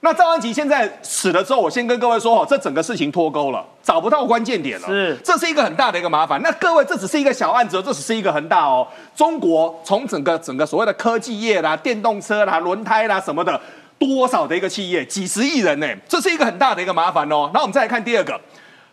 [0.00, 4.86] 那赵安吉现在死了之后，我先跟各位说哦，这整个事情脱钩了，找不到关键点了。
[4.86, 6.40] 是，这是一个很大的一个麻烦。
[6.42, 8.86] 那各位，这只是一个小案子哦，这只是一个很大哦。
[9.16, 13.58] 中国从整个整个所谓的科技业啦、电动车啦、轮胎啦什么的，
[13.98, 17.50] 多少的一个企业，几十亿人呢，这是一个很大的一个麻烦哦。
[17.54, 18.38] 那我们再来看第二个，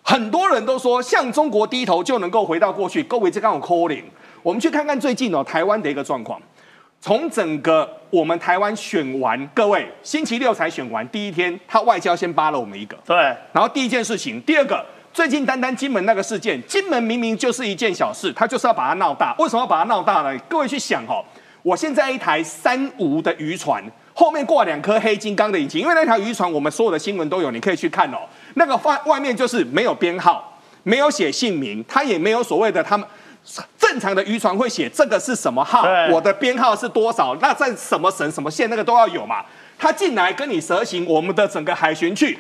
[0.02, 4.06] 很多人都说向中国低头就能够回到过去，各位这刚好 calling。
[4.42, 6.42] 我们去看看最近哦台湾的一个状况。
[7.04, 13.18] 从整个我们台湾选完，各位星期六才选完，第一天他外交先扒了我们一个，对，
[13.52, 14.82] 然后第一件事情，第二个，
[15.12, 20.34] 最近单单金门那个事件，金门明明就是一件小事，他就是要把它闹大，为什么要把它闹大呢？
[20.48, 21.22] 各位去想哦，
[21.62, 23.84] 我现在一台三无的渔船，
[24.14, 28.20] 后面挂两颗黑金刚的引擎，因为那条渔船我们所有的新闻都有，你可以去看哦，
[28.54, 33.06] 那个外外面就是没有编号，没有写姓名，他也没有所谓的他们。
[33.78, 39.44] 正常的渔船会写这个是什么号，我的编号是多少，那在什么省什么县那个都要有嘛。
[39.78, 42.40] 他进来跟你蛇行我们的整个海巡去，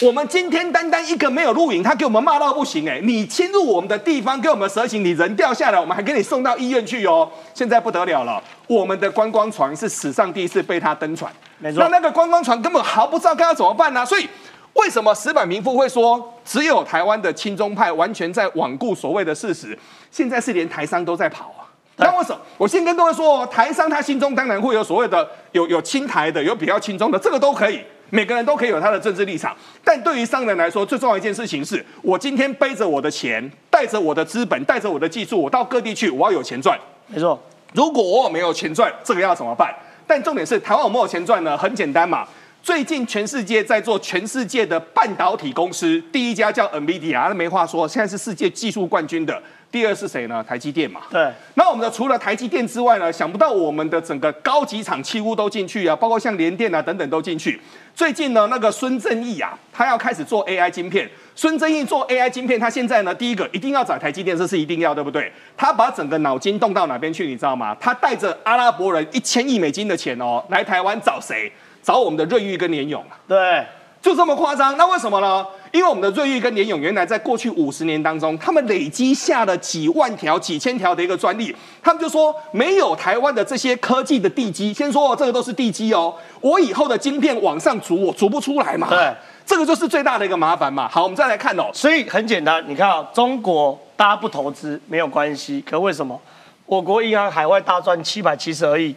[0.00, 2.98] 我们今天单单一个没有录影，他给我们骂到不行哎！
[3.02, 7.30] 你侵入我们的地方，给我们蛇行，你人掉下来，我们还给你送到医院去哦。
[7.52, 14.26] 现在不得了了，我们的观光船是史上第一次被他登船，没错那那个观光船根本毫不知道该要怎么办呢、所以。
[14.74, 19.78] 为什么石板民夫会说只有台湾的亲中派完全在罔顾所谓的事实？
[20.10, 21.66] 现在是连台商都在跑啊！
[21.96, 22.40] 那为什么？
[22.56, 29.54] 我先跟各位说哦，台商他心中当然会有所谓的有有亲台的，有比较亲中的，这个都可以，每个人都可以有他的政治立场。
[29.84, 36.78] 但对于商人来说，最重要一件事情是，我今天背着我的钱，带着我的资本，带着我的技术，我到各地去，我要有钱赚。
[37.08, 37.38] 没错，
[37.74, 39.74] 如果我没有钱赚，这个要怎么办？
[40.06, 41.56] 但重点是，台湾有没有钱赚呢？
[41.58, 42.26] 很简单嘛。
[42.62, 49.42] 最近全世界在做全世界的半导体公司，第一家叫 NVIDIA，那没话说，现在是世界技术冠军的。
[49.72, 50.44] 第二是谁呢？
[50.46, 51.00] 台积电嘛。
[51.10, 51.30] 对。
[51.54, 57.58] 那我们的除了台积电之外呢，想不到我们的整个高级厂几乎都进去啊，包括像联电啊等等都进去。
[57.94, 61.08] 最近呢，那个孙正义啊，他要开始做 AI 晶片。
[61.36, 65.32] 孙正义做 AI 晶片，他现在呢，第一个一定要找台积电，这是一定要，对不对？
[65.56, 67.74] 他把整个脑筋动到哪边去，你知道吗？
[67.80, 71.50] 他带着阿拉伯人一千亿美金的钱哦，来台湾找谁？
[71.82, 73.18] 找我们的瑞昱跟联勇啊。
[73.28, 73.64] 对，
[74.00, 74.76] 就这么夸张。
[74.76, 75.46] 那为什么呢？
[75.72, 84.72] 因为我们的瑞昱跟联勇原来在过去五十年当中，他们累积下了几万条、几千条的一个专利，他们就说没有台湾的这些科技的地基。
[84.72, 88.88] 先说、哦、这个都是地基哦，我以后的晶片往上逐，我逐不出来嘛。
[88.90, 89.14] 对，
[89.46, 90.88] 这个就是最大的一个麻烦嘛。
[90.88, 91.70] 好，我们再来看哦。
[91.72, 96.20] 所以很简单，你看啊，中国大家不投资没有关系，可为什么
[96.66, 98.92] 我国银行海外大赚七百七十二亿，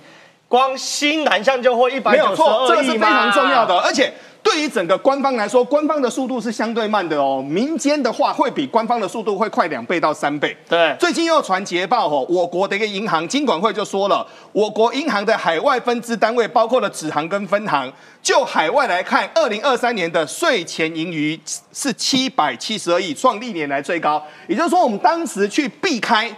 [0.53, 4.13] 光新南向就获一百九十没有错，这二亿个是非常重要的，而且。
[4.43, 7.41] 对于整个官方来说，官方的速度是相对慢的哦。
[7.41, 10.55] 民间的话会比官方的速度会快两倍到三倍。
[10.67, 17.89] 对，最近又传捷报哦，我国的一个银行金管会就说了，我国银行的海外分支单位包括了子行跟分行，
[18.21, 21.39] 就海外来看，二零二三年的税前盈余
[21.71, 24.21] 是七百七十二亿，创历年来最高。
[24.49, 26.29] 也就是说，我们当时去避开。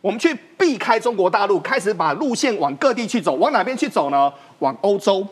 [0.00, 4.32] 我们去避开中国大陆，开始把路线往各地去走，往哪边去走呢？
[4.60, 5.26] 往欧洲，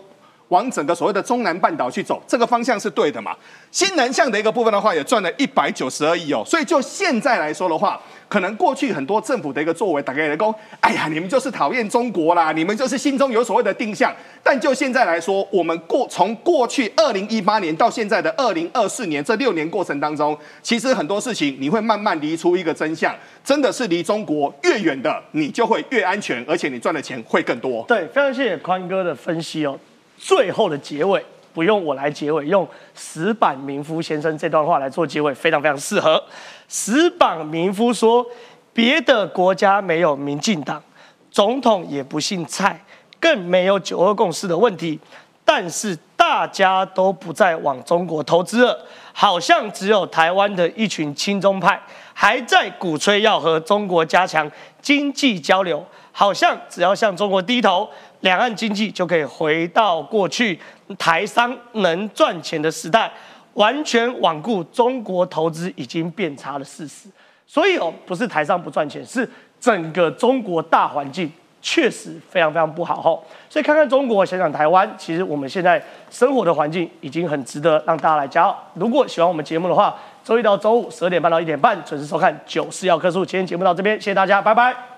[0.48, 3.34] 往整个所谓的中南半岛去走，这个方向是对的嘛？
[3.72, 6.42] 新南向的一个部分的话，也赚了一百九十二亿哦。
[6.46, 14.14] 所以就现在来说的话，可能过去很多政府的一个作为，大概来讲，哎呀，你们就是讨厌中国啦，你们就是心中有所谓的定向。
[14.42, 23.12] 但就现在来说，我们过从过去二零一八年到现在的二零二四年这六年过程当中，其实很多事情你会慢慢离出一个真相，
[23.44, 27.84] 真的是离中国越远的，你就会越安全，而且你赚的钱会更多。
[27.88, 29.76] 对，非常谢谢宽哥的分析哦。
[30.16, 36.22] 最后的结尾不用我来结尾，用石板民夫先生这段话来做结尾，非常非常适合。
[36.68, 38.26] 石板民夫说
[38.74, 40.82] ：“别的国家没有民进党，
[41.30, 42.78] 总统也不姓蔡，
[43.18, 45.00] 更没有九二共识的问题，
[45.46, 48.78] 但是大家都不再往中国投资了，
[49.14, 51.80] 好像只有台湾的一群亲中派
[52.12, 54.50] 还在鼓吹要和中国加强
[54.82, 57.88] 经济交流，好像只要向中国低头。”
[58.20, 60.58] 两岸经济就可以回到过去
[60.98, 63.10] 台商能赚钱的时代，
[63.54, 67.08] 完全罔顾中国投资已经变差的事实。
[67.46, 69.28] 所以哦，不是台商不赚钱，是
[69.60, 71.30] 整个中国大环境
[71.62, 73.24] 确实非常非常不好吼。
[73.48, 78.56] 所以看看中国，想想台湾，其实我们现在生活的环境已经很值得让大家来骄傲。
[78.74, 83.22] 如果喜欢我们节目的话，周一到周五十二点半到一点半准时收看《九四要棵树》。
[83.24, 84.95] 今天节目到这边，谢谢大家，拜拜。